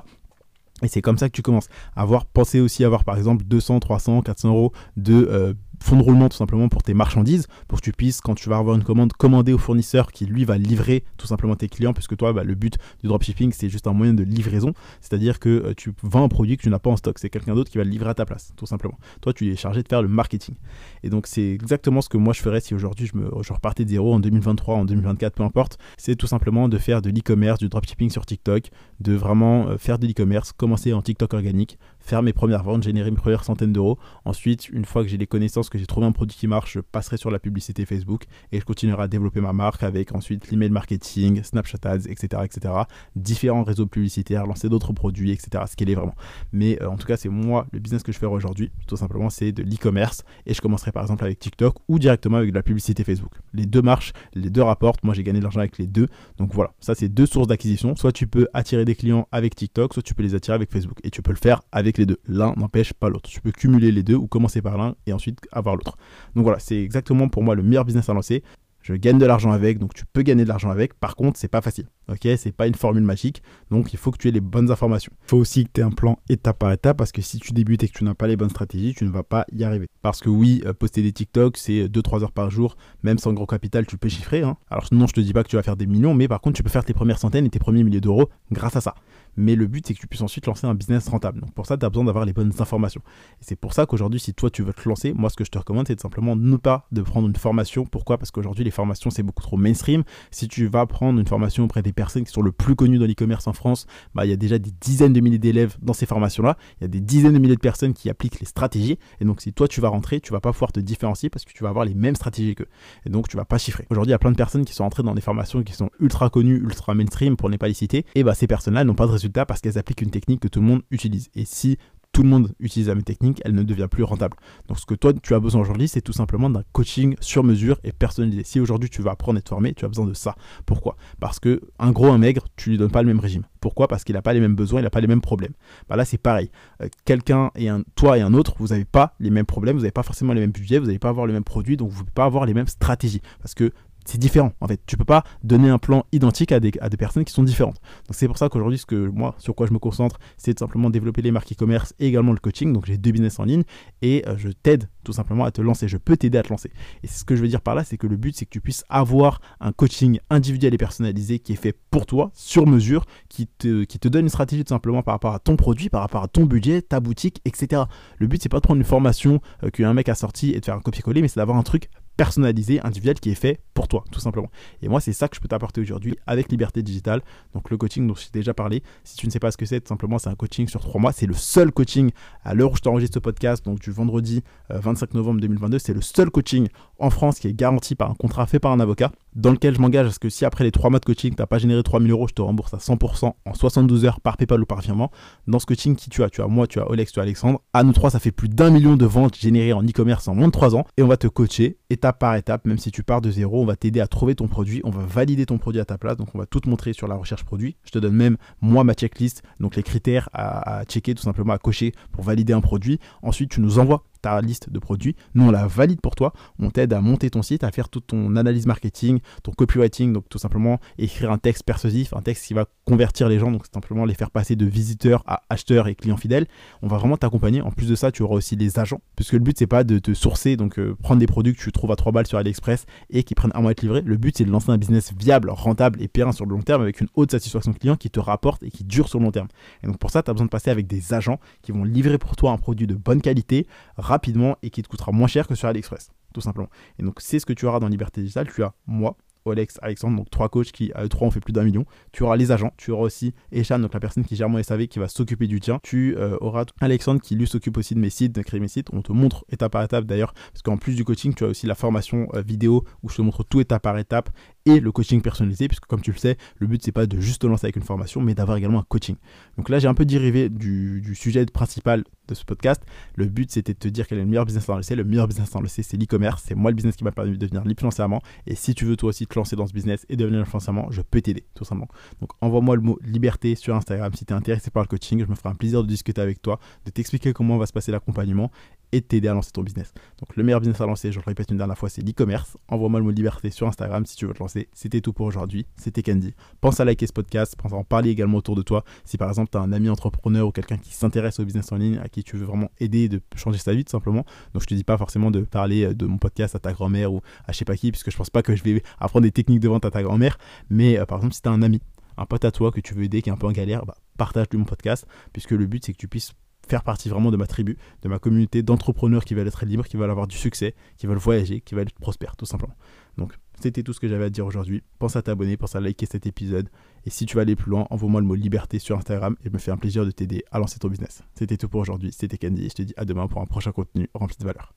Et 0.83 0.89
c'est 0.89 1.01
comme 1.01 1.17
ça 1.17 1.29
que 1.29 1.35
tu 1.35 1.43
commences. 1.43 1.69
à 1.95 2.03
Avoir 2.03 2.27
pensé 2.27 2.61
aussi 2.61 2.85
avoir 2.85 3.05
par 3.05 3.17
exemple 3.17 3.45
200, 3.45 3.81
300, 3.81 4.23
400 4.23 4.49
euros 4.51 4.73
de 4.97 5.15
euh, 5.15 5.55
fonds 5.81 5.97
de 5.97 6.03
roulement 6.03 6.29
tout 6.29 6.37
simplement 6.37 6.69
pour 6.69 6.83
tes 6.83 6.95
marchandises, 6.95 7.47
pour 7.69 7.79
que 7.79 7.85
tu 7.85 7.93
puisses, 7.93 8.21
quand 8.21 8.35
tu 8.35 8.49
vas 8.49 8.59
avoir 8.59 8.77
une 8.77 8.85
commande, 8.85 9.13
commander 9.13 9.53
au 9.53 9.59
fournisseur 9.59 10.13
qui 10.13 10.27
lui 10.27 10.45
va 10.45 10.59
livrer 10.59 11.05
tout 11.17 11.27
simplement 11.27 11.57
tes 11.57 11.69
clients, 11.69 11.93
puisque 11.93 12.17
toi, 12.17 12.33
bah, 12.33 12.45
le 12.45 12.55
but 12.55 12.79
du 13.01 13.09
dropshipping, 13.09 13.53
c'est 13.53 13.69
juste 13.69 13.87
un 13.87 13.93
moyen 13.93 14.15
de 14.15 14.23
livraison, 14.23 14.73
c'est-à-dire 15.01 15.39
que 15.39 15.49
euh, 15.49 15.75
tu 15.77 15.93
vends 16.03 16.25
un 16.25 16.29
produit 16.29 16.57
que 16.57 16.63
tu 16.63 16.71
n'as 16.71 16.79
pas 16.79 16.91
en 16.91 16.97
stock, 16.97 17.19
c'est 17.19 17.31
quelqu'un 17.31 17.55
d'autre 17.55 17.71
qui 17.71 17.79
va 17.79 17.85
le 17.85 17.91
livrer 17.91 18.11
à 18.11 18.15
ta 18.15 18.25
place, 18.25 18.53
tout 18.57 18.67
simplement. 18.67 18.99
Toi, 19.21 19.33
tu 19.33 19.51
es 19.53 19.57
chargé 19.57 19.83
de 19.83 19.89
faire 19.89 20.03
le 20.03 20.09
marketing. 20.09 20.55
Et 21.03 21.11
donc, 21.11 21.27
c'est 21.27 21.51
exactement 21.51 22.01
ce 22.01 22.09
que 22.09 22.17
moi 22.17 22.33
je 22.33 22.41
ferais 22.41 22.61
si 22.61 22.75
aujourd'hui 22.75 23.07
je, 23.07 23.43
je 23.43 23.53
repartais 23.53 23.85
de 23.85 23.91
zéro 23.91 24.15
en 24.15 24.21
2023, 24.21 24.77
en 24.77 24.85
2024, 24.85 25.35
peu 25.35 25.43
importe, 25.43 25.79
c'est 25.97 26.17
tout 26.17 26.27
simplement 26.27 26.69
de 26.69 26.79
faire 26.79 27.03
de 27.03 27.11
l'e-commerce, 27.11 27.59
du 27.59 27.69
dropshipping 27.69 28.11
sur 28.11 28.27
TikTok, 28.27 28.71
de 29.01 29.15
vraiment 29.15 29.69
euh, 29.69 29.79
faire 29.79 29.99
de 29.99 30.07
l'e-commerce, 30.07 30.53
commencer 30.53 30.93
en 30.93 31.03
TikTok 31.03 31.35
organique, 31.35 31.79
faire 32.07 32.23
mes 32.23 32.33
premières 32.33 32.63
ventes, 32.63 32.85
générer 32.85 33.11
mes 33.11 33.17
premières 33.17 33.45
centaines 33.45 33.73
d'euros. 33.73 33.99
Ensuite, 34.25 34.69
une 34.69 34.85
fois 34.85 35.03
que 35.03 35.09
j'ai 35.09 35.17
les 35.17 35.27
connaissances, 35.27 35.69
que 35.69 35.77
j'ai 35.77 35.87
trouvé 35.87 36.07
un 36.07 36.13
produit 36.13 36.37
qui 36.39 36.47
marche, 36.47 36.75
je 36.75 36.81
passerai 36.81 37.17
sur 37.17 37.31
la 37.31 37.39
publicité 37.39 37.85
Facebook 37.85 38.25
et 38.53 38.61
je 38.61 38.65
continuerai 38.65 39.03
à 39.03 39.09
développer 39.09 39.41
ma 39.41 39.53
marque 39.53 39.83
avec 39.83 40.15
ensuite 40.15 40.51
l'email 40.51 40.71
marketing, 40.71 41.43
Snapchat 41.43 41.79
Ads, 41.83 42.07
etc., 42.09 42.43
etc. 42.45 42.75
Différents 43.17 43.65
réseaux 43.65 43.87
publicitaires, 43.87 44.47
lancer 44.47 44.69
d'autres 44.69 44.93
produits, 44.93 45.33
etc. 45.33 45.65
Ce 45.69 45.75
qu'il 45.75 45.91
est 45.91 45.95
vraiment. 45.95 46.15
Mais 46.53 46.81
euh, 46.81 46.89
en 46.89 46.97
tout 46.97 47.07
cas, 47.07 47.17
c'est 47.17 47.29
moi 47.29 47.67
le 47.73 47.81
business 47.81 48.03
que 48.03 48.13
je 48.13 48.19
fais 48.19 48.27
aujourd'hui. 48.27 48.71
Tout 48.87 48.97
simplement, 48.97 49.29
c'est 49.29 49.51
de 49.51 49.63
l'e-commerce 49.63 50.23
et 50.47 50.55
je 50.55 50.61
commencerai 50.61 50.93
par 50.93 51.03
exemple 51.03 51.25
avec 51.25 51.41
TikTok 51.41 51.77
ou 51.89 51.99
directement 51.99 52.37
avec 52.37 52.51
de 52.51 52.55
la 52.55 52.63
publicité 52.63 53.03
Facebook. 53.03 53.33
Les 53.53 53.67
deux 53.67 53.83
marchent, 53.83 54.13
les 54.35 54.51
deux 54.51 54.63
rapportent. 54.63 55.03
Moi, 55.03 55.15
j'ai 55.15 55.25
gagné 55.25 55.41
de 55.41 55.45
l'argent 55.45 55.61
avec 55.61 55.79
les 55.79 55.87
deux. 55.87 56.07
Donc 56.39 56.55
voilà, 56.55 56.73
ça 56.79 56.95
c'est 56.95 57.09
deux 57.09 57.27
sources 57.27 57.49
d'acquisition. 57.49 57.97
Soit 57.97 58.13
tu 58.13 58.27
peux 58.29 58.47
attirer 58.55 58.85
des 58.85 58.95
clients 58.95 59.27
avec 59.33 59.57
TikTok, 59.57 59.95
soit 59.95 60.03
tu 60.03 60.15
peux 60.15 60.23
les 60.23 60.35
attirer 60.35 60.55
avec 60.55 60.71
Facebook 60.71 60.99
et 61.03 61.11
tu 61.11 61.23
peux 61.23 61.33
le 61.33 61.39
faire 61.39 61.63
avec 61.73 61.96
les 61.99 62.07
deux. 62.07 62.19
L'un 62.27 62.55
n'empêche 62.57 62.93
pas 62.93 63.09
l'autre. 63.09 63.29
Tu 63.29 63.41
peux 63.41 63.53
cumuler 63.53 63.93
les 63.93 64.03
deux 64.03 64.15
ou 64.15 64.27
commencer 64.27 64.63
par 64.63 64.77
l'un 64.79 64.95
et 65.07 65.13
ensuite 65.13 65.39
avoir 65.53 65.77
l'autre. 65.77 65.97
Donc 66.35 66.45
voilà, 66.45 66.59
c'est 66.59 66.81
exactement 66.83 67.29
pour 67.29 67.43
moi 67.43 67.55
le 67.55 67.63
meilleur 67.63 67.85
business 67.85 68.09
à 68.09 68.15
lancer. 68.15 68.43
Je 68.87 68.95
gagne 68.95 69.19
de 69.19 69.27
l'argent 69.27 69.51
avec, 69.51 69.81
donc 69.81 69.95
tu 69.95 70.05
peux 70.07 70.23
gagner 70.23 70.45
de 70.45 70.49
l'argent 70.49 70.71
avec. 70.71 70.95
Par 70.95 71.17
contre, 71.17 71.41
c'est 71.41 71.49
pas 71.49 71.61
facile. 71.61 71.87
Ok, 72.09 72.29
c'est 72.37 72.53
pas 72.53 72.69
une 72.69 72.77
formule 72.77 73.03
magique. 73.03 73.43
Donc 73.69 73.93
il 73.93 73.99
faut 73.99 74.13
que 74.13 74.17
tu 74.17 74.29
aies 74.29 74.31
les 74.31 74.41
bonnes 74.41 74.71
informations. 74.71 75.11
Il 75.25 75.29
faut 75.29 75.39
aussi 75.39 75.65
que 75.65 75.71
tu 75.75 75.81
aies 75.81 75.85
un 75.85 75.91
plan 75.91 76.21
étape 76.29 76.61
par 76.61 76.71
étape 76.71 76.97
parce 76.97 77.11
que 77.11 77.21
si 77.21 77.41
tu 77.41 77.53
débutes 77.53 77.83
et 77.83 77.89
que 77.89 77.99
tu 77.99 78.05
n'as 78.05 78.15
pas 78.15 78.29
les 78.29 78.37
bonnes 78.37 78.51
stratégies, 78.51 78.95
tu 78.95 79.05
ne 79.05 79.11
vas 79.11 79.25
pas 79.25 79.45
y 79.51 79.65
arriver. 79.65 79.89
Parce 80.03 80.21
que 80.21 80.29
oui, 80.29 80.63
euh, 80.67 80.73
poster 80.73 81.03
des 81.03 81.11
TikTok, 81.11 81.57
c'est 81.57 81.89
2-3 81.89 82.23
heures 82.23 82.31
par 82.31 82.49
jour, 82.49 82.77
même 83.03 83.19
sans 83.19 83.33
gros 83.33 83.47
capital, 83.47 83.87
tu 83.87 83.99
peux 83.99 84.09
chiffrer. 84.09 84.43
Hein. 84.43 84.57
Alors 84.71 84.87
non, 84.93 85.09
je 85.09 85.15
te 85.15 85.21
dis 85.21 85.33
pas 85.33 85.43
que 85.43 85.49
tu 85.49 85.57
vas 85.57 85.65
faire 85.65 85.77
des 85.77 85.87
millions, 85.87 86.15
mais 86.15 86.29
par 86.29 86.41
contre, 86.41 86.57
tu 86.57 86.63
peux 86.63 86.71
faire 86.71 86.85
tes 86.85 86.95
premières 86.95 87.19
centaines 87.19 87.45
et 87.45 87.51
tes 87.51 87.59
premiers 87.59 87.83
milliers 87.83 88.01
d'euros 88.01 88.31
grâce 88.53 88.77
à 88.77 88.81
ça 88.81 88.95
mais 89.37 89.55
le 89.55 89.67
but 89.67 89.87
c'est 89.87 89.95
que 89.95 90.01
tu 90.01 90.07
puisses 90.07 90.23
ensuite 90.23 90.47
lancer 90.47 90.67
un 90.67 90.75
business 90.75 91.09
rentable. 91.09 91.41
Donc 91.41 91.53
pour 91.53 91.67
ça, 91.67 91.77
tu 91.77 91.85
as 91.85 91.89
besoin 91.89 92.05
d'avoir 92.05 92.25
les 92.25 92.33
bonnes 92.33 92.53
informations. 92.59 93.03
Et 93.41 93.45
c'est 93.45 93.57
pour 93.57 93.73
ça 93.73 93.87
qu'aujourd'hui, 93.87 94.21
si 94.21 94.35
toi 94.35 94.51
tu 94.51 94.63
veux 94.63 94.73
te 94.73 94.89
lancer, 94.89 95.13
moi 95.13 95.31
ce 95.31 95.37
que 95.37 95.45
je 95.45 95.51
te 95.51 95.59
recommande, 95.59 95.87
c'est 95.87 96.01
simplement 96.01 96.37
ne 96.37 96.57
pas 96.57 96.87
de 96.93 97.03
prendre 97.03 97.29
une 97.29 97.37
formation. 97.37 97.85
Pourquoi? 97.85 98.19
Parce 98.19 98.31
qu'aujourd'hui, 98.31 98.65
les 98.65 98.71
formations, 98.77 99.11
c'est 99.11 99.23
beaucoup 99.23 99.43
trop 99.43 99.57
mainstream. 99.57 100.05
Si 100.31 100.49
tu 100.49 100.67
vas 100.67 100.87
prendre 100.87 101.19
une 101.19 101.27
formation 101.27 101.65
auprès 101.65 101.83
des 101.83 101.93
personnes 101.93 102.25
qui 102.25 102.33
sont 102.33 102.43
le 102.43 102.53
plus 102.53 102.77
connues 102.77 102.99
dans 102.99 103.07
l'e-commerce 103.07 103.47
en 103.47 103.53
France, 103.53 103.87
bah, 104.15 104.25
il 104.25 104.31
y 104.31 104.33
a 104.33 104.37
déjà 104.37 104.59
des 104.59 104.71
dizaines 104.81 105.13
de 105.13 105.21
milliers 105.21 105.39
d'élèves 105.39 105.77
dans 105.83 105.93
ces 105.93 106.07
formations-là. 106.07 106.57
Il 106.81 106.85
y 106.85 106.87
a 106.87 106.89
des 106.89 107.01
dizaines 107.01 107.33
de 107.33 107.39
milliers 107.39 107.57
de 107.57 107.61
personnes 107.61 107.95
qui 107.95 108.09
appliquent 108.09 108.41
les 108.41 108.47
stratégies. 108.47 108.99
Et 109.21 109.25
donc 109.25 109.41
si 109.41 109.53
toi 109.53 109.69
tu 109.69 109.81
vas 109.81 109.89
rentrer, 109.89 110.21
tu 110.21 110.33
vas 110.33 110.41
pas 110.41 110.53
pouvoir 110.53 110.73
te 110.73 110.81
différencier 110.81 111.31
parce 111.31 111.45
que 111.45 111.53
tu 111.53 111.63
vas 111.63 111.71
avoir 111.71 111.85
les 111.85 111.95
mêmes 111.95 112.17
stratégies 112.17 112.55
qu'eux. 112.55 112.69
Et 113.05 113.11
donc 113.11 113.29
tu 113.29 113.37
vas 113.37 113.45
pas 113.45 113.59
chiffrer. 113.59 113.87
Aujourd'hui, 113.91 114.11
il 114.11 114.13
y 114.13 114.15
a 114.15 114.19
plein 114.19 114.33
de 114.33 114.37
personnes 114.37 114.65
qui 114.65 114.75
sont 114.75 114.85
entrées 114.85 115.03
dans 115.03 115.15
des 115.15 115.21
formations 115.21 115.63
qui 115.63 115.73
sont 115.73 115.91
ultra 116.01 116.31
connues, 116.31 116.57
ultra 116.57 116.95
mainstream 116.95 117.37
pour 117.37 117.51
ne 117.51 117.57
pas 117.57 117.69
les 117.69 117.75
citer. 117.75 118.05
Et 118.15 118.23
bah 118.23 118.35
ces 118.35 118.47
personnes-là 118.47 118.85
n'ont 118.85 118.95
pas 118.95 119.07
de 119.07 119.13
résultats 119.13 119.47
parce 119.47 119.61
qu'elles 119.61 119.79
appliquent 119.79 120.03
une 120.03 120.11
technique 120.11 120.41
que 120.41 120.49
tout 120.49 120.61
le 120.61 120.67
monde 120.67 120.83
utilise. 120.91 121.29
Et 121.35 121.45
si 121.45 121.79
tout 122.17 122.23
le 122.23 122.31
monde 122.31 122.55
utilise 122.61 122.89
la 122.89 122.95
même 122.95 123.05
technique, 123.05 123.43
elle 123.45 123.55
ne 123.55 123.63
devient 123.63 123.89
plus 123.91 124.03
rentable. 124.03 124.39
Donc 124.69 124.79
ce 124.79 124.87
que 124.87 124.95
toi 124.95 125.13
tu 125.13 125.35
as 125.35 125.39
besoin 125.39 125.61
aujourd'hui, 125.61 125.87
c'est 125.87 126.01
tout 126.01 126.15
simplement 126.15 126.49
d'un 126.49 126.63
coaching 126.73 127.15
sur 127.21 127.45
mesure 127.45 127.79
et 127.85 127.93
personnalisé. 127.93 128.43
Si 128.43 128.59
aujourd'hui 128.59 128.89
tu 128.89 129.03
veux 129.03 129.11
apprendre 129.11 129.39
et 129.39 129.43
te 129.43 129.51
former, 129.51 129.75
tu 129.75 129.85
as 129.85 129.89
besoin 129.89 130.07
de 130.07 130.15
ça. 130.15 130.35
Pourquoi? 130.65 130.97
Parce 131.21 131.39
que 131.39 131.61
un 131.79 131.93
gros, 131.93 132.07
un 132.07 132.17
maigre, 132.17 132.47
tu 132.57 132.71
lui 132.71 132.79
donnes 132.79 132.91
pas 132.91 133.03
le 133.03 133.09
même 133.09 133.21
régime. 133.21 133.43
Pourquoi? 133.61 133.87
Parce 133.87 134.03
qu'il 134.03 134.15
n'a 134.15 134.23
pas 134.23 134.33
les 134.33 134.41
mêmes 134.41 134.55
besoins, 134.55 134.81
il 134.81 134.85
n'a 134.85 134.89
pas 134.89 135.03
les 135.03 135.09
mêmes 135.09 135.21
problèmes. 135.21 135.53
Bah 135.91 135.97
là 135.97 136.07
c'est 136.07 136.17
pareil. 136.17 136.51
Euh, 136.81 136.89
quelqu'un 137.05 137.51
et 137.55 137.69
un, 137.69 137.83
toi 137.97 138.17
et 138.17 138.23
un 138.23 138.33
autre, 138.33 138.55
vous 138.61 138.69
n'avez 138.69 138.87
pas 138.87 139.15
les 139.21 139.29
mêmes 139.29 139.45
problèmes, 139.45 139.77
vous 139.77 139.83
n'avez 139.83 139.91
pas 139.91 140.03
forcément 140.03 140.33
les 140.33 140.41
mêmes 140.41 140.53
budgets, 140.53 140.79
vous 140.79 140.87
n'allez 140.87 140.99
pas 140.99 141.11
avoir 141.11 141.27
les 141.27 141.35
mêmes 141.35 141.45
produits, 141.45 141.77
donc 141.77 141.91
vous 141.91 141.99
ne 141.99 142.05
pouvez 142.05 142.15
pas 142.15 142.25
avoir 142.25 142.47
les 142.47 142.55
mêmes 142.55 142.67
stratégies. 142.67 143.21
Parce 143.43 143.53
que 143.53 143.73
c'est 144.07 144.19
différent 144.19 144.53
en 144.61 144.69
fait. 144.69 144.81
Tu 144.87 144.97
peux 144.97 145.05
pas 145.05 145.25
donner 145.43 145.69
un 145.69 145.79
plan 145.79 146.05
identique 146.13 146.53
à 146.53 146.61
des, 146.61 146.73
à 146.81 146.89
des 146.89 146.97
personnes 146.97 147.25
qui 147.25 147.33
sont 147.33 147.43
différentes. 147.43 147.77
Donc 148.07 148.15
c'est 148.15 148.27
pour 148.27 148.39
ça 148.39 148.49
qu'aujourd'hui, 148.49 148.79
ce 148.79 148.87
que 148.87 149.09
moi, 149.09 149.35
sur 149.39 149.55
quoi 149.55 149.67
je 149.67 149.73
me 149.73 149.79
concentre, 149.79 150.19
c'est 150.37 150.55
de 150.55 150.59
simplement 150.59 150.91
développer 150.91 151.23
les 151.23 151.31
marques 151.31 151.53
e-commerce 151.53 151.95
et 151.99 152.07
également 152.07 152.33
le 152.33 152.39
coaching. 152.39 152.73
Donc 152.73 152.87
j'ai 152.87 152.97
deux 152.97 153.13
business 153.13 153.39
en 153.39 153.45
ligne 153.45 153.65
et 154.03 154.25
euh, 154.27 154.37
je 154.37 154.49
t'aide 154.49 154.89
tout 155.05 155.13
simplement 155.13 155.45
à 155.45 155.51
te 155.51 155.61
lancer. 155.61 155.89
Je 155.89 155.97
peux 155.97 156.17
t'aider 156.17 156.39
à 156.39 156.43
te 156.43 156.49
lancer. 156.49 156.71
Et 157.03 157.07
c'est 157.07 157.21
ce 157.21 157.25
que 157.25 157.37
je 157.37 157.43
veux 157.43 157.49
dire 157.49 157.61
par 157.61 157.75
là, 157.75 157.85
c'est 157.85 157.97
que 157.97 158.07
le 158.07 158.17
but, 158.17 158.37
c'est 158.37 158.45
que 158.45 158.51
tu 158.51 158.61
puisses 158.61 158.85
avoir 158.89 159.41
un 159.61 159.73
coaching 159.73 160.19
individuel 160.31 160.75
et 160.75 160.79
personnalisé 160.79 161.39
qui 161.39 161.53
est 161.53 161.57
fait 161.57 161.77
pour 161.91 162.07
toi, 162.07 162.31
sur 162.35 162.67
mesure, 162.67 163.05
qui 163.29 163.47
te, 163.47 164.09
donne 164.09 164.25
une 164.25 164.29
stratégie 164.29 164.65
tout 164.65 164.75
simplement 164.75 165.03
par 165.03 165.15
rapport 165.15 165.35
à 165.35 165.39
ton 165.39 165.57
produit, 165.57 165.89
par 165.89 166.03
rapport 166.03 166.23
à 166.23 166.29
ton 166.29 166.45
budget, 166.45 166.83
ta 166.83 167.01
boutique, 167.01 167.41
etc. 167.45 167.83
Le 168.19 168.27
but, 168.27 168.43
c'est 168.43 168.49
pas 168.49 168.59
de 168.59 168.63
prendre 168.63 168.79
une 168.79 168.87
formation 168.87 169.41
euh, 169.63 169.71
qu'un 169.71 169.95
mec 169.95 170.09
a 170.09 170.15
sorti 170.15 170.53
et 170.53 170.61
de 170.61 170.65
faire 170.65 170.75
un 170.75 170.81
copier-coller, 170.81 171.23
mais 171.23 171.29
c'est 171.29 171.41
d'avoir 171.41 171.59
un 171.59 171.63
truc 171.63 171.89
personnalisé, 172.17 172.81
individuel 172.83 173.21
qui 173.21 173.31
est 173.31 173.35
fait 173.35 173.61
pour 173.75 173.89
toi, 173.89 174.05
tout 174.11 174.21
simplement. 174.21 174.51
Et 174.83 174.89
moi, 174.89 175.01
c'est 175.01 175.13
ça 175.13 175.29
que 175.29 175.37
je 175.37 175.41
peux 175.41 175.49
t'apporter 175.49 175.81
aujourd'hui 175.81 176.17
avec 176.27 176.51
Liberté 176.51 176.83
Digitale. 176.83 177.23
Donc, 177.55 177.71
le 177.71 177.77
coaching 177.77 178.07
dont 178.07 178.15
j'ai 178.15 178.31
déjà 178.33 178.55
parlé. 178.55 178.83
Si 179.05 179.17
tu 179.17 179.27
ne 179.27 179.31
sais 179.31 179.39
pas 179.39 179.51
ce 179.51 179.57
que 179.57 179.67
c'est, 179.67 179.81
tout 179.81 179.89
simplement, 179.89 180.19
c'est 180.19 180.31
un 180.31 180.35
coaching 180.35 180.69
sur 180.69 180.81
trois 180.81 181.01
mois. 181.01 181.13
C'est 181.13 181.27
le 181.27 181.35
seul 181.35 181.73
coaching 181.73 182.11
à 182.45 182.55
l'heure 182.55 182.73
où 182.73 182.77
je 182.77 182.81
t'enregistre 182.81 183.15
ce 183.15 183.19
podcast, 183.21 183.65
donc 183.65 183.81
du 183.81 183.91
vendredi 183.91 184.43
25 184.71 185.11
euh, 185.11 185.19
novembre 185.19 185.41
2022. 185.41 185.79
C'est 185.79 185.95
le 185.95 186.03
seul 186.03 186.31
coaching 186.31 186.69
en 186.99 187.11
France 187.11 187.39
qui 187.39 187.49
est 187.49 187.55
garanti 187.55 187.95
par 187.95 188.11
un 188.11 188.15
contrat 188.15 188.47
fait 188.47 188.59
par 188.59 188.73
un 188.73 188.81
avocat, 188.81 189.13
dans 189.37 189.53
lequel 189.53 189.75
je 189.75 189.81
m'engage 189.81 190.07
à 190.07 190.11
ce 190.11 190.19
que 190.19 190.31
si 190.31 190.45
après 190.45 190.65
les 190.65 190.73
trois 190.73 190.89
mois 190.89 190.99
de 190.99 191.05
coaching, 191.05 191.35
tu 191.35 191.41
n'as 191.41 191.47
pas 191.47 191.59
généré 191.59 191.83
3000 191.83 192.11
euros, 192.11 192.27
je 192.27 192.33
te 192.33 192.43
rembourse 192.43 192.73
à 192.73 192.79
100% 192.79 193.33
en 193.45 193.55
72 193.55 194.07
heures 194.07 194.21
par 194.21 194.39
PayPal 194.39 194.63
ou 194.63 194.67
par 194.67 194.81
virement. 194.81 195.11
Dans 195.47 195.59
ce 195.59 195.67
coaching, 195.67 195.95
qui 195.95 196.09
tu 196.09 196.23
as 196.23 196.31
Tu 196.31 196.41
as 196.41 196.47
moi, 196.47 196.67
tu 196.67 196.81
as 196.81 196.91
Olex, 196.91 197.13
tu 197.13 197.21
as 197.21 197.23
Alexandre. 197.23 197.61
À 197.75 197.85
nous 197.85 197.93
trois, 197.93 198.11
ça 198.11 198.19
fait 198.19 198.33
plus 198.33 198.49
d'un 198.49 198.71
million 198.71 198.97
de 198.97 199.05
ventes 199.05 199.37
générées 199.37 199.75
en 199.75 199.83
e-commerce 199.83 200.27
en 200.27 200.35
moins 200.35 200.47
de 200.47 200.53
trois 200.53 200.75
ans. 200.75 200.85
Et 200.97 201.03
on 201.03 201.07
va 201.07 201.19
te 201.19 201.27
coacher 201.27 201.79
étape 201.91 202.19
par 202.19 202.35
étape, 202.35 202.67
même 202.67 202.79
si 202.79 202.91
tu 202.91 203.03
pars 203.03 203.21
de 203.21 203.31
zéro, 203.31 203.63
on 203.63 203.67
va 203.67 203.77
t'aider 203.77 204.01
à 204.01 204.07
trouver 204.07 204.35
ton 204.35 204.49
produit, 204.49 204.81
on 204.85 204.91
va 204.91 205.05
valider 205.05 205.47
ton 205.47 205.59
produit 205.59 205.81
à 205.81 205.85
ta 205.85 205.99
place, 205.99 206.17
donc 206.17 206.29
on 206.35 206.39
va 206.39 206.47
tout 206.47 206.61
te 206.61 206.69
montrer 206.69 206.95
sur 206.95 207.07
la 207.07 207.15
recherche 207.15 207.45
produit. 207.45 207.77
Je 207.85 207.91
te 207.91 207.99
donne 207.99 208.15
même 208.15 208.37
moi 208.63 208.85
ma 208.85 208.95
checklist, 208.95 209.43
donc 209.61 209.77
les 209.77 209.83
critères 209.83 210.31
à, 210.33 210.79
à 210.79 210.85
checker 210.85 211.15
tout 211.15 211.23
simplement 211.23 211.53
à 211.53 211.59
cocher 211.59 211.93
pour 212.11 212.25
valider 212.25 212.55
un 212.55 212.61
produit. 212.63 212.99
Ensuite, 213.23 213.51
tu 213.51 213.61
nous 213.61 213.79
envoies 213.79 214.03
ta 214.27 214.41
liste 214.41 214.71
de 214.71 214.79
produits. 214.81 215.15
Nous, 215.35 215.47
on 215.47 215.53
la 215.53 215.69
valide 215.69 216.01
pour 216.01 216.17
toi. 216.17 216.33
On 216.59 216.71
t'aide 216.71 216.93
à 216.93 217.01
monter 217.01 217.31
ton 217.31 217.43
site, 217.43 217.63
à 217.63 217.71
faire 217.71 217.89
toute 217.89 218.09
ton 218.09 218.35
analyse 218.35 218.67
marketing, 218.67 219.21
ton 219.45 219.53
copywriting, 219.53 220.13
donc 220.13 220.29
tout 220.29 220.39
simplement 220.39 220.81
écrire 220.99 221.31
un 221.31 221.39
texte 221.39 221.63
persuasif, 221.63 222.13
un 222.13 222.23
texte 222.23 222.45
qui 222.47 222.55
va 222.55 222.65
convertir 222.85 223.29
les 223.29 223.39
gens, 223.39 223.53
donc 223.53 223.67
simplement 223.73 224.05
les 224.05 224.15
faire 224.15 224.33
passer 224.33 224.57
de 224.57 224.67
visiteurs 224.67 225.23
à 225.29 225.43
acheteurs 225.49 225.87
et 225.87 225.95
clients 225.95 226.17
fidèles. 226.17 226.47
On 226.83 226.89
va 226.89 226.97
vraiment 226.99 227.17
t'accompagner. 227.17 227.61
En 227.61 227.71
plus 227.71 227.89
de 227.89 227.95
ça, 227.95 228.11
tu 228.11 228.25
auras 228.25 228.35
aussi 228.35 228.57
les 228.57 228.81
agents, 228.81 229.01
puisque 229.15 229.35
le 229.35 229.39
but, 229.39 229.57
c'est 229.57 229.69
pas 229.69 229.85
de 229.85 230.01
te 230.01 230.13
sourcer, 230.13 230.57
donc 230.57 230.81
euh, 230.81 230.97
prendre 231.01 231.21
des 231.21 231.27
produits 231.29 231.55
que 231.55 231.61
tu 231.61 231.71
trouves 231.71 231.93
à 231.93 231.97
3 231.97 232.11
balles 232.11 232.27
sur 232.27 232.39
AliExpress 232.39 232.85
et 233.11 233.23
qui 233.23 233.37
prennent 233.37 233.53
un 233.55 233.61
mois 233.61 233.71
à 233.71 233.73
être 233.73 233.83
livrés. 233.83 234.03
Le 234.05 234.17
but, 234.17 234.37
c'est 234.37 234.45
de 234.45 234.51
lancer 234.51 234.71
un 234.71 234.79
business 234.79 235.13
viable, 235.17 235.51
rentable 235.51 236.03
et 236.03 236.09
pérenne 236.09 236.33
sur 236.33 236.47
le 236.47 236.51
long 236.57 236.63
terme 236.63 236.83
avec 236.83 237.01
une 237.01 237.09
haute 237.15 237.31
satisfaction 237.31 237.73
client 237.73 237.95
qui 237.95 238.11
te 238.11 238.19
rapporte 238.19 238.65
et 238.65 238.71
qui 238.71 238.83
dure 238.83 239.09
sur 239.09 239.21
le 239.21 239.25
long 239.25 239.31
terme. 239.31 239.49
Et 239.85 239.87
donc 239.87 239.99
pour 239.99 240.11
ça, 240.11 240.25
tu 240.25 240.31
as 240.31 240.35
besoin 240.35 240.47
de 240.47 240.51
passer 240.51 240.71
avec 240.71 240.89
des 240.89 241.15
agents 241.15 241.39
qui 241.63 241.71
vont 241.71 241.85
livrer 241.85 242.19
pour 242.19 242.35
toi 242.35 242.51
un 242.51 242.59
produit 242.59 242.89
de 242.89 242.97
bonne 242.97 243.21
qualité, 243.21 243.69
rapide 243.97 244.16
rapidement 244.17 244.57
et 244.63 244.71
qui 244.71 244.83
te 244.83 244.89
coûtera 244.89 245.13
moins 245.13 245.29
cher 245.29 245.47
que 245.47 245.55
sur 245.55 245.69
AliExpress, 245.69 246.11
tout 246.33 246.41
simplement. 246.41 246.71
Et 246.99 247.03
donc, 247.03 247.21
c'est 247.21 247.39
ce 247.39 247.47
que 247.47 247.53
tu 247.53 247.67
auras 247.67 247.81
dans 247.81 247.89
Liberté 247.89 248.23
Digitale. 248.23 248.49
Tu 248.51 248.63
as 248.63 248.73
moi, 248.87 249.17
Alex, 249.51 249.79
Alexandre, 249.83 250.17
donc 250.17 250.31
trois 250.31 250.49
coachs 250.49 250.73
qui, 250.73 250.93
à 250.95 251.05
eux 251.05 251.09
trois, 251.09 251.27
ont 251.27 251.31
fait 251.31 251.41
plus 251.41 251.53
d'un 251.53 251.65
million. 251.65 251.85
Tu 252.13 252.23
auras 252.23 252.37
les 252.37 252.53
agents, 252.53 252.73
tu 252.77 252.91
auras 252.91 253.05
aussi 253.05 253.35
Echan, 253.53 253.79
donc 253.79 253.95
la 253.95 254.01
personne 254.01 254.25
qui 254.25 254.37
gère 254.37 254.49
mon 254.49 254.63
SAV, 254.63 254.87
qui 254.87 254.99
va 254.99 255.09
s'occuper 255.09 255.47
du 255.47 255.61
tien. 255.61 255.79
Tu 255.83 256.17
euh, 256.17 256.37
auras 256.41 256.65
Alexandre 256.81 257.21
qui 257.21 257.35
lui 257.35 257.47
s'occupe 257.47 257.77
aussi 257.77 257.95
de 257.95 258.01
mes 258.01 258.11
sites, 258.11 258.33
de 258.33 258.43
créer 258.43 258.61
mes 258.61 258.69
sites. 258.69 258.89
On 258.93 259.03
te 259.03 259.13
montre 259.13 259.45
étape 259.51 259.73
par 259.73 259.83
étape 259.83 260.05
d'ailleurs, 260.05 260.35
parce 260.53 260.63
qu'en 260.63 260.77
plus 260.77 260.95
du 260.95 261.05
coaching, 261.05 261.35
tu 261.35 261.45
as 261.45 261.49
aussi 261.49 261.67
la 261.67 261.75
formation 261.75 262.29
euh, 262.35 262.43
vidéo 262.43 262.85
où 263.03 263.09
je 263.09 263.17
te 263.17 263.23
montre 263.23 263.45
tout 263.45 263.61
étape 263.61 263.83
par 263.83 263.99
étape 263.99 264.31
et 264.67 264.81
le 264.81 264.93
coaching 264.93 265.23
personnalisé, 265.23 265.69
puisque 265.69 265.87
comme 265.87 266.03
tu 266.03 266.13
le 266.13 266.19
sais, 266.19 266.37
le 266.59 266.67
but 266.67 266.83
c'est 266.85 266.93
pas 266.93 267.07
de 267.07 267.21
juste 267.21 267.43
te 267.43 267.47
lancer 267.47 267.67
avec 267.67 267.77
une 267.77 267.83
formation, 267.83 268.21
mais 268.21 268.35
d'avoir 268.35 268.57
également 268.59 268.81
un 268.81 268.87
coaching. 268.89 269.17
Donc 269.57 269.69
là, 269.69 269.79
j'ai 269.79 269.89
un 269.89 269.95
peu 269.95 270.05
dérivé 270.05 270.49
du, 270.49 271.15
sujet 271.15 271.47
principal 271.47 272.05
de 272.29 272.35
ce 272.35 272.45
podcast. 272.45 272.83
Le 273.15 273.27
but 273.27 273.51
c'était 273.51 273.73
de 273.73 273.79
te 273.79 273.89
dire 273.89 274.07
quel 274.09 274.19
est 274.19 274.23
le 274.23 274.27
meilleur 274.27 274.45
business 274.45 274.67
dans 274.67 274.77
le 274.77 274.83
C. 274.83 274.97
Le 274.97 275.05
meilleur 275.05 275.29
business 275.29 275.51
dans 275.51 275.61
le 275.61 275.69
C, 275.69 275.83
c'est 275.83 275.97
l'e-commerce. 275.97 276.43
C'est 276.47 276.57
moi 276.57 276.71
le 276.71 276.75
business 276.75 276.97
qui 276.97 277.05
m'a 277.05 277.13
permis 277.13 277.33
de 277.33 277.37
devenir 277.37 277.65
libre 277.65 277.79
financièrement. 277.79 278.21
Et 278.47 278.57
si 278.57 278.75
tu 278.75 278.85
veux 278.85 278.97
toi 278.97 279.11
aussi 279.11 279.27
te 279.27 279.39
lancer 279.39 279.55
dans 279.55 279.67
ce 279.67 279.73
business 279.73 280.05
et 280.09 280.17
devenir 280.17 280.41
libre 280.41 280.49
financièrement, 280.49 280.89
je 280.91 281.01
peux 281.03 281.21
t'aider, 281.21 281.45
tout 281.55 281.65
simplement. 281.65 281.89
Donc 282.21 282.31
envoie-moi 282.41 282.75
le 282.75 282.83
mot 282.83 282.99
liberté 283.05 283.55
sur 283.55 283.75
Instagram 283.77 284.13
si 284.15 284.25
tu 284.25 284.33
es 284.33 284.37
intéressé 284.37 284.71
par 284.71 284.83
le 284.83 284.89
coaching. 284.89 285.21
Je 285.25 285.31
me 285.31 285.37
ferai 285.37 285.51
un 285.51 285.55
plaisir 285.55 285.83
de 285.83 285.89
discuter 285.89 286.21
avec 286.21 286.43
toi, 286.43 286.59
de 286.85 286.91
t'expliquer 286.91 287.33
comment 287.33 287.57
va 287.57 287.67
se 287.67 287.73
passer 287.73 287.93
l'accompagnement 287.93 288.51
et 288.93 289.03
t'aider 289.03 289.29
à 289.29 289.35
lancer 289.35 289.51
ton 289.53 289.63
business. 289.63 289.93
Donc 290.19 290.37
le 290.37 290.43
meilleur 290.43 290.61
business 290.61 290.81
à 290.81 290.87
lancer, 290.87 291.13
je 291.13 291.19
le 291.19 291.25
répète 291.27 291.51
une 291.51 291.59
dernière 291.59 291.77
fois, 291.77 291.89
c'est 291.89 292.03
l'e-commerce. 292.03 292.57
Envoie-moi 292.69 293.01
le 293.01 293.07
mot 293.07 293.11
liberté 293.11 293.51
sur 293.51 293.67
Instagram 293.67 294.07
si 294.07 294.17
tu 294.17 294.27
veux 294.27 294.35
te 294.35 294.39
lancer. 294.39 294.69
C'était 294.73 295.01
tout 295.01 295.13
pour 295.13 295.27
aujourd'hui. 295.27 295.67
C'était 295.77 296.03
Candy. 296.03 296.35
Pense 296.61 296.81
à 296.81 296.85
liker 296.85 297.07
ce 297.07 297.13
podcast, 297.13 297.57
pense 297.57 297.73
à 297.73 297.77
en 297.77 297.85
parler 297.85 298.11
également 298.11 298.39
autour 298.39 298.57
de 298.57 298.63
toi. 298.63 298.85
Si 299.05 299.19
par 299.19 299.29
exemple 299.29 299.51
tu 299.51 299.59
as 299.59 299.61
un 299.61 299.73
ami 299.73 299.89
entrepreneur 299.89 300.47
ou 300.47 300.53
quelqu'un 300.53 300.79
qui 300.79 300.95
s'intéresse 300.95 301.41
au 301.41 301.45
business 301.45 301.71
en 301.73 301.77
ligne, 301.77 301.99
à 301.99 302.09
qui 302.09 302.23
tu 302.23 302.37
veux 302.37 302.47
vraiment 302.47 302.71
aider 302.81 303.09
de 303.09 303.21
changer 303.35 303.59
sa 303.59 303.75
vie 303.75 303.85
tout 303.85 303.91
simplement. 303.91 304.25
Donc 304.55 304.63
je 304.63 304.67
te 304.67 304.75
dis 304.75 304.85
pas 304.85 304.99
forcément 304.99 305.31
de 305.31 305.41
parler 305.41 305.85
euh, 305.85 305.95
de 305.95 306.07
mon 306.07 306.19
podcast 306.19 306.55
à 306.55 306.59
ta 306.59 306.73
grand-mère 306.73 307.13
ou 307.13 307.21
à 307.47 307.53
je 307.53 307.59
sais 307.59 307.65
pas 307.65 307.77
qui, 307.77 307.91
puisque 307.91 308.11
je 308.11 308.17
pense 308.17 308.31
pas 308.31 308.43
que 308.43 308.55
je 308.55 308.63
vais 308.63 308.83
apprendre 308.99 309.25
des 309.25 309.33
techniques 309.33 309.61
de 309.61 309.69
vente 309.69 309.85
à 309.85 309.91
ta 309.91 310.03
grand-mère. 310.03 310.39
Mais 310.71 310.99
euh, 310.99 311.07
par 311.07 311.19
exemple 311.19 311.35
si 311.35 311.43
tu 311.43 311.49
as 311.49 311.53
un 311.53 311.63
ami, 311.63 311.81
un 312.17 312.27
pote 312.27 312.45
à 312.45 312.51
toi 312.51 312.71
que 312.71 312.81
tu 312.81 312.95
veux 312.95 313.05
aider 313.05 313.23
qui 313.23 313.31
est 313.31 313.33
un 313.33 313.37
peu 313.37 313.47
en 313.47 313.53
galère, 313.53 313.85
bah, 313.85 313.97
partage-lui 314.17 314.59
mon 314.59 314.65
podcast, 314.65 315.07
puisque 315.33 315.51
le 315.53 315.67
but 315.67 315.85
c'est 315.85 315.93
que 315.93 315.99
tu 315.99 316.09
puisses 316.09 316.33
faire 316.67 316.83
partie 316.83 317.09
vraiment 317.09 317.31
de 317.31 317.37
ma 317.37 317.47
tribu, 317.47 317.77
de 318.03 318.09
ma 318.09 318.19
communauté 318.19 318.63
d'entrepreneurs 318.63 319.25
qui 319.25 319.35
veulent 319.35 319.47
être 319.47 319.65
libres, 319.65 319.87
qui 319.87 319.97
veulent 319.97 320.11
avoir 320.11 320.27
du 320.27 320.37
succès, 320.37 320.75
qui 320.97 321.07
veulent 321.07 321.19
voyager, 321.19 321.61
qui 321.61 321.75
veulent 321.75 321.89
être 321.89 321.99
prospères, 321.99 322.37
tout 322.37 322.47
simplement. 322.47 322.75
Donc, 323.17 323.35
c'était 323.61 323.83
tout 323.83 323.93
ce 323.93 324.01
que 324.01 324.09
j'avais 324.09 324.25
à 324.25 324.31
dire 324.31 324.45
aujourd'hui. 324.45 324.83
Pense 324.99 325.17
à 325.17 325.23
t'abonner, 325.23 325.57
pense 325.57 325.77
à 325.77 325.81
liker 325.81 326.07
cet 326.07 326.27
épisode. 326.27 326.69
Et 327.05 327.11
si 327.11 327.25
tu 327.25 327.37
veux 327.37 327.43
aller 327.43 327.57
plus 327.57 327.71
loin, 327.71 327.87
envoie-moi 327.91 328.21
le 328.21 328.27
mot 328.27 328.35
liberté 328.35 328.79
sur 328.79 328.97
Instagram 328.99 329.37
et 329.45 329.51
me 329.51 329.59
fais 329.59 329.71
un 329.71 329.79
plaisir 329.79 330.05
de 330.05 330.11
t'aider 330.11 330.45
à 330.51 330.59
lancer 330.59 330.79
ton 330.79 330.89
business. 330.89 331.23
C'était 331.35 331.57
tout 331.57 331.69
pour 331.69 331.81
aujourd'hui. 331.81 332.13
C'était 332.13 332.39
Candy 332.39 332.67
et 332.67 332.69
je 332.69 332.75
te 332.75 332.83
dis 332.83 332.95
à 332.97 333.05
demain 333.05 333.27
pour 333.29 333.41
un 333.41 333.47
prochain 333.47 333.73
contenu 333.73 334.09
rempli 334.15 334.37
de 334.39 334.45
valeur. 334.45 334.75